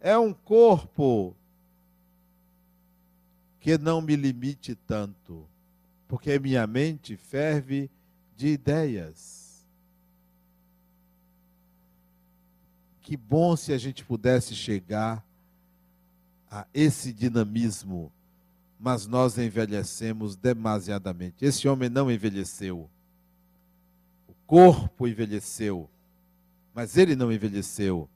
é 0.00 0.16
um 0.16 0.32
corpo 0.32 1.36
que 3.60 3.78
não 3.78 4.00
me 4.00 4.16
limite 4.16 4.74
tanto, 4.74 5.48
porque 6.08 6.38
minha 6.38 6.66
mente 6.66 7.16
ferve 7.16 7.88
de 8.36 8.48
ideias. 8.48 9.41
Que 13.02 13.16
bom 13.16 13.56
se 13.56 13.72
a 13.72 13.78
gente 13.78 14.04
pudesse 14.04 14.54
chegar 14.54 15.24
a 16.50 16.66
esse 16.72 17.12
dinamismo, 17.12 18.12
mas 18.78 19.06
nós 19.06 19.36
envelhecemos 19.38 20.36
demasiadamente. 20.36 21.44
Esse 21.44 21.66
homem 21.66 21.88
não 21.88 22.10
envelheceu. 22.10 22.88
O 24.28 24.34
corpo 24.46 25.08
envelheceu, 25.08 25.88
mas 26.74 26.96
ele 26.96 27.16
não 27.16 27.32
envelheceu. 27.32 28.08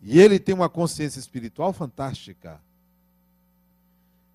E 0.00 0.20
ele 0.20 0.38
tem 0.38 0.54
uma 0.54 0.68
consciência 0.68 1.18
espiritual 1.18 1.72
fantástica. 1.72 2.60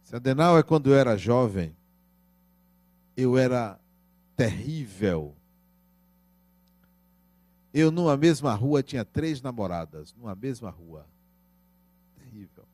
Sadenal 0.03 0.57
é 0.57 0.63
quando 0.63 0.89
eu 0.89 0.95
era 0.95 1.17
jovem, 1.17 1.75
eu 3.15 3.37
era 3.37 3.79
terrível. 4.35 5.33
Eu, 7.73 7.89
numa 7.89 8.17
mesma 8.17 8.53
rua, 8.53 8.83
tinha 8.83 9.05
três 9.05 9.41
namoradas, 9.41 10.13
numa 10.15 10.35
mesma 10.35 10.69
rua. 10.69 11.05
Terrível. 12.17 12.65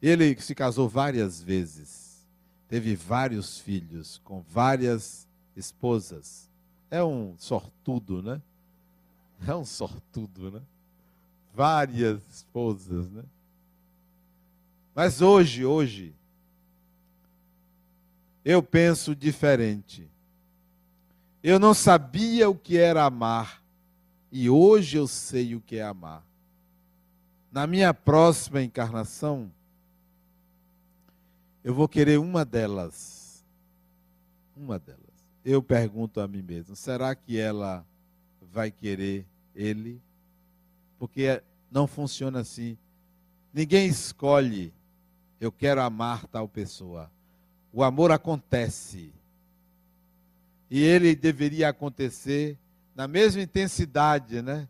Ele 0.00 0.38
se 0.40 0.54
casou 0.54 0.88
várias 0.88 1.42
vezes, 1.42 2.26
teve 2.68 2.94
vários 2.94 3.58
filhos, 3.58 4.20
com 4.24 4.42
várias 4.42 5.26
esposas. 5.56 6.48
É 6.90 7.02
um 7.02 7.34
sortudo, 7.38 8.22
né? 8.22 8.40
É 9.46 9.54
um 9.54 9.64
sortudo, 9.64 10.50
né? 10.50 10.62
Várias 11.54 12.20
esposas, 12.28 13.10
né? 13.10 13.24
Mas 14.94 15.22
hoje, 15.22 15.64
hoje, 15.64 16.14
eu 18.44 18.62
penso 18.62 19.14
diferente. 19.14 20.08
Eu 21.42 21.58
não 21.58 21.72
sabia 21.72 22.48
o 22.48 22.54
que 22.54 22.76
era 22.76 23.04
amar, 23.04 23.62
e 24.30 24.50
hoje 24.50 24.96
eu 24.96 25.06
sei 25.06 25.54
o 25.54 25.60
que 25.60 25.76
é 25.76 25.82
amar. 25.82 26.24
Na 27.50 27.66
minha 27.66 27.94
próxima 27.94 28.62
encarnação, 28.62 29.50
eu 31.64 31.72
vou 31.74 31.88
querer 31.88 32.18
uma 32.18 32.44
delas. 32.44 33.44
Uma 34.56 34.78
delas. 34.78 34.98
Eu 35.44 35.62
pergunto 35.62 36.20
a 36.20 36.28
mim 36.28 36.42
mesmo: 36.42 36.74
será 36.74 37.14
que 37.14 37.38
ela 37.38 37.86
vai 38.52 38.70
querer 38.70 39.26
ele? 39.54 40.02
Porque 40.98 41.42
não 41.70 41.86
funciona 41.86 42.40
assim. 42.40 42.76
Ninguém 43.52 43.86
escolhe 43.86 44.72
eu 45.40 45.52
quero 45.52 45.80
amar 45.80 46.26
tal 46.26 46.48
pessoa. 46.48 47.10
O 47.72 47.82
amor 47.82 48.10
acontece. 48.10 49.12
E 50.70 50.82
ele 50.82 51.14
deveria 51.14 51.68
acontecer 51.68 52.58
na 52.94 53.08
mesma 53.08 53.42
intensidade, 53.42 54.42
né? 54.42 54.68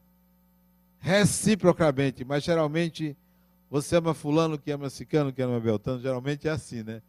Reciprocamente. 1.01 2.25
Mas 2.25 2.45
geralmente 2.45 3.17
você 3.71 3.97
ama 3.97 4.15
fulano 4.15 4.59
que 4.59 4.71
ama 4.71 4.89
cicano, 4.89 5.33
que 5.33 5.43
ama 5.43 5.59
beltano. 5.61 6.01
Geralmente 6.01 6.47
é 6.47 6.51
assim, 6.51 6.83
né? 6.83 7.03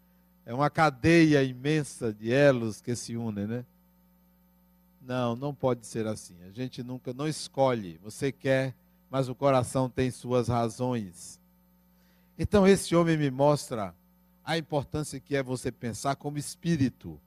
É 0.45 0.53
uma 0.53 0.69
cadeia 0.69 1.43
imensa 1.43 2.11
de 2.11 2.31
elos 2.31 2.81
que 2.81 2.95
se 2.95 3.15
unem, 3.15 3.47
né? 3.47 3.65
Não, 5.01 5.35
não 5.35 5.53
pode 5.53 5.85
ser 5.85 6.07
assim. 6.07 6.35
A 6.47 6.51
gente 6.51 6.83
nunca 6.83 7.13
não 7.13 7.27
escolhe. 7.27 7.99
Você 8.03 8.31
quer, 8.31 8.75
mas 9.09 9.29
o 9.29 9.35
coração 9.35 9.89
tem 9.89 10.11
suas 10.11 10.47
razões. 10.47 11.39
Então 12.37 12.65
esse 12.67 12.95
homem 12.95 13.17
me 13.17 13.29
mostra 13.29 13.93
a 14.43 14.57
importância 14.57 15.19
que 15.19 15.35
é 15.35 15.43
você 15.43 15.71
pensar 15.71 16.15
como 16.15 16.37
espírito, 16.37 17.19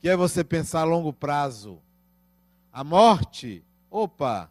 que 0.00 0.08
é 0.08 0.16
você 0.16 0.42
pensar 0.42 0.80
a 0.80 0.84
longo 0.84 1.12
prazo. 1.12 1.80
A 2.72 2.82
morte, 2.82 3.62
opa, 3.90 4.50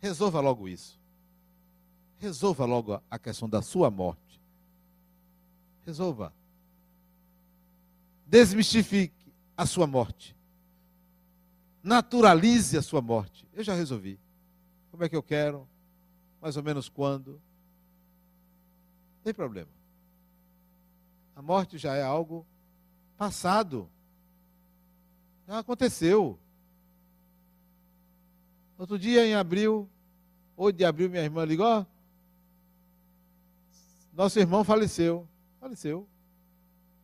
resolva 0.00 0.40
logo 0.40 0.68
isso. 0.68 1.00
Resolva 2.18 2.64
logo 2.64 3.00
a 3.10 3.18
questão 3.18 3.48
da 3.48 3.62
sua 3.62 3.90
morte. 3.90 4.40
Resolva. 5.86 6.32
Desmistifique 8.26 9.32
a 9.56 9.66
sua 9.66 9.86
morte. 9.86 10.36
Naturalize 11.82 12.76
a 12.76 12.82
sua 12.82 13.00
morte. 13.00 13.46
Eu 13.52 13.62
já 13.62 13.74
resolvi. 13.74 14.18
Como 14.90 15.04
é 15.04 15.08
que 15.08 15.16
eu 15.16 15.22
quero? 15.22 15.68
Mais 16.40 16.56
ou 16.56 16.62
menos 16.62 16.88
quando? 16.88 17.32
Não 19.16 19.22
tem 19.24 19.34
problema. 19.34 19.70
A 21.36 21.42
morte 21.42 21.78
já 21.78 21.94
é 21.94 22.02
algo 22.02 22.46
passado. 23.22 23.88
Já 25.46 25.60
aconteceu. 25.60 26.36
Outro 28.76 28.98
dia, 28.98 29.24
em 29.24 29.32
abril, 29.32 29.88
8 30.56 30.76
de 30.76 30.84
abril, 30.84 31.08
minha 31.08 31.22
irmã 31.22 31.44
ligou. 31.44 31.86
Nosso 34.12 34.40
irmão 34.40 34.64
faleceu. 34.64 35.28
Faleceu. 35.60 36.04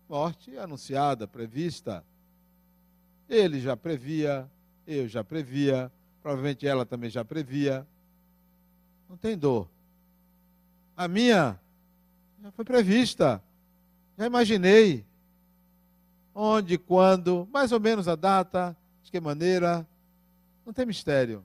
Morte 0.09 0.59
anunciada, 0.59 1.29
prevista. 1.29 2.05
Ele 3.29 3.61
já 3.61 3.77
previa, 3.77 4.51
eu 4.89 5.07
já 5.07 5.23
previa. 5.23 5.93
provavelmente 6.21 6.67
ela 6.67 6.85
também 6.85 7.11
já 7.11 7.25
previa. 7.25 7.87
Não 9.09 9.17
tem 9.17 9.39
dor. 9.39 9.71
A 10.97 11.07
minha 11.07 11.61
já 12.43 12.51
foi 12.51 12.65
prevista. 12.65 13.41
Já 14.19 14.27
imaginei. 14.27 15.07
Onde, 16.41 16.79
quando, 16.79 17.49
mais 17.53 17.73
ou 17.73 17.81
menos 17.81 18.07
a 18.07 18.15
data, 18.15 18.77
de 19.03 19.11
que 19.11 19.19
maneira. 19.19 19.85
Não 20.65 20.73
tem 20.73 20.87
mistério. 20.87 21.45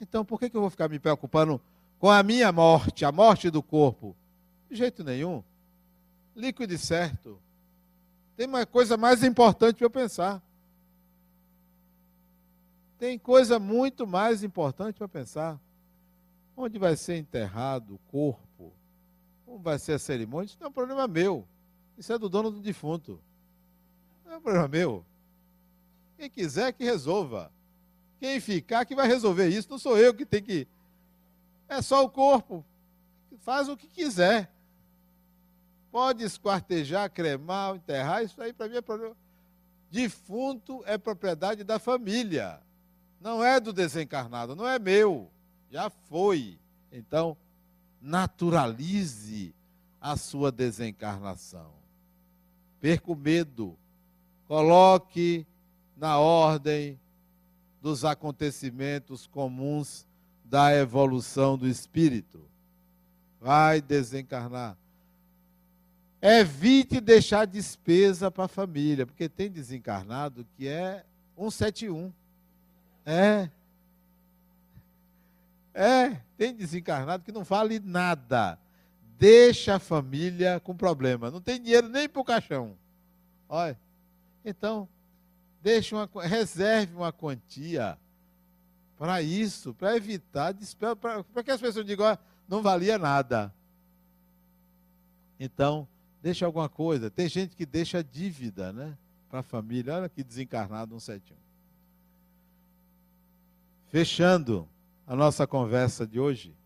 Então, 0.00 0.24
por 0.24 0.40
que, 0.40 0.46
eu 0.46 0.60
vou 0.62 0.70
ficar 0.70 0.88
me 0.88 0.98
preocupando 0.98 1.60
com 1.98 2.10
a 2.10 2.22
minha 2.22 2.50
morte, 2.50 3.04
a 3.04 3.12
morte 3.12 3.50
do 3.50 3.62
corpo? 3.62 4.16
De 4.70 4.76
jeito 4.76 5.04
nenhum. 5.04 5.44
Líquido 6.34 6.72
e 6.72 6.78
certo. 6.78 7.38
Tem 8.38 8.46
uma 8.46 8.64
coisa 8.64 8.96
mais 8.96 9.22
importante 9.22 9.76
para 9.76 9.86
eu 9.86 9.90
pensar. 9.90 10.42
Tem 12.98 13.18
coisa 13.18 13.58
muito 13.58 14.06
mais 14.06 14.42
importante 14.42 14.96
para 14.96 15.08
pensar. 15.08 15.60
Onde 16.56 16.78
vai 16.78 16.96
ser 16.96 17.18
enterrado 17.18 17.96
o 17.96 17.98
corpo? 18.10 18.72
Como 19.44 19.58
vai 19.58 19.78
ser 19.78 19.92
a 19.92 19.98
cerimônia? 19.98 20.46
Isso 20.46 20.56
não 20.58 20.68
é 20.68 20.70
um 20.70 20.72
problema 20.72 21.06
meu. 21.06 21.46
Isso 21.98 22.10
é 22.14 22.18
do 22.18 22.30
dono 22.30 22.50
do 22.50 22.58
defunto. 22.58 23.20
Não 24.32 24.38
é 24.38 24.40
problema 24.40 24.68
meu. 24.68 25.04
Quem 26.16 26.30
quiser 26.30 26.72
que 26.72 26.82
resolva. 26.82 27.52
Quem 28.18 28.40
ficar 28.40 28.86
que 28.86 28.94
vai 28.94 29.06
resolver 29.06 29.46
isso, 29.48 29.68
não 29.68 29.78
sou 29.78 29.98
eu 29.98 30.14
que 30.14 30.24
tem 30.24 30.42
que. 30.42 30.66
É 31.68 31.82
só 31.82 32.02
o 32.02 32.08
corpo. 32.08 32.64
Faz 33.40 33.68
o 33.68 33.76
que 33.76 33.86
quiser. 33.86 34.50
Pode 35.90 36.24
esquartejar, 36.24 37.10
cremar, 37.10 37.76
enterrar, 37.76 38.24
isso 38.24 38.40
aí 38.40 38.54
para 38.54 38.68
mim 38.68 38.76
é 38.76 38.80
problema. 38.80 39.14
Defunto 39.90 40.82
é 40.86 40.96
propriedade 40.96 41.62
da 41.62 41.78
família. 41.78 42.58
Não 43.20 43.44
é 43.44 43.60
do 43.60 43.70
desencarnado, 43.70 44.56
não 44.56 44.66
é 44.66 44.78
meu. 44.78 45.30
Já 45.70 45.90
foi. 45.90 46.58
Então, 46.90 47.36
naturalize 48.00 49.54
a 50.00 50.16
sua 50.16 50.50
desencarnação. 50.50 51.74
Perca 52.80 53.12
o 53.12 53.14
medo. 53.14 53.76
Coloque 54.52 55.46
na 55.96 56.18
ordem 56.18 57.00
dos 57.80 58.04
acontecimentos 58.04 59.26
comuns 59.26 60.06
da 60.44 60.76
evolução 60.76 61.56
do 61.56 61.66
espírito. 61.66 62.44
Vai 63.40 63.80
desencarnar. 63.80 64.76
Evite 66.20 67.00
deixar 67.00 67.46
despesa 67.46 68.30
para 68.30 68.44
a 68.44 68.48
família, 68.48 69.06
porque 69.06 69.26
tem 69.26 69.50
desencarnado 69.50 70.46
que 70.54 70.68
é 70.68 71.02
171. 71.34 72.12
É. 73.06 73.48
É, 75.72 76.20
tem 76.36 76.54
desencarnado 76.54 77.24
que 77.24 77.32
não 77.32 77.42
vale 77.42 77.80
nada. 77.80 78.58
Deixa 79.18 79.76
a 79.76 79.78
família 79.78 80.60
com 80.60 80.76
problema. 80.76 81.30
Não 81.30 81.40
tem 81.40 81.58
dinheiro 81.58 81.88
nem 81.88 82.06
para 82.06 82.20
o 82.20 82.24
caixão. 82.24 82.76
Olha. 83.48 83.80
Então, 84.44 84.88
Deixe 85.62 85.94
uma, 85.94 86.08
reserve 86.24 86.92
uma 86.94 87.12
quantia 87.12 87.96
para 88.98 89.22
isso, 89.22 89.72
para 89.72 89.96
evitar 89.96 90.52
para 91.00 91.44
que 91.44 91.50
as 91.50 91.60
pessoas 91.60 91.86
digam, 91.86 92.04
ah, 92.04 92.18
não 92.48 92.60
valia 92.62 92.98
nada. 92.98 93.54
Então, 95.38 95.86
deixa 96.20 96.44
alguma 96.44 96.68
coisa. 96.68 97.10
Tem 97.10 97.28
gente 97.28 97.54
que 97.54 97.64
deixa 97.64 98.02
dívida, 98.02 98.72
né? 98.72 98.96
Para 99.28 99.40
a 99.40 99.42
família. 99.42 99.94
Olha 99.94 100.08
que 100.08 100.22
desencarnado 100.22 100.94
um 100.94 101.00
71. 101.00 101.36
Fechando 103.86 104.68
a 105.06 105.14
nossa 105.14 105.46
conversa 105.46 106.06
de 106.06 106.18
hoje, 106.18 106.56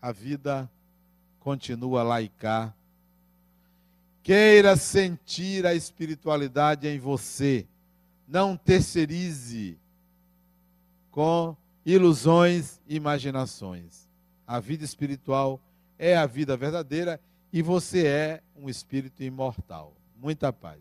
a 0.00 0.12
vida 0.12 0.70
continua 1.40 2.02
laicar. 2.02 2.74
Queira 4.22 4.76
sentir 4.76 5.66
a 5.66 5.74
espiritualidade 5.74 6.86
em 6.86 6.98
você 6.98 7.66
não 8.26 8.56
terceirize 8.56 9.78
com 11.10 11.56
ilusões 11.84 12.80
e 12.86 12.96
imaginações. 12.96 14.08
A 14.46 14.58
vida 14.58 14.84
espiritual 14.84 15.60
é 15.98 16.16
a 16.16 16.24
vida 16.24 16.56
verdadeira 16.56 17.20
e 17.52 17.60
você 17.60 18.06
é 18.06 18.42
um 18.56 18.68
espírito 18.68 19.22
imortal. 19.22 19.94
Muita 20.16 20.52
paz. 20.52 20.80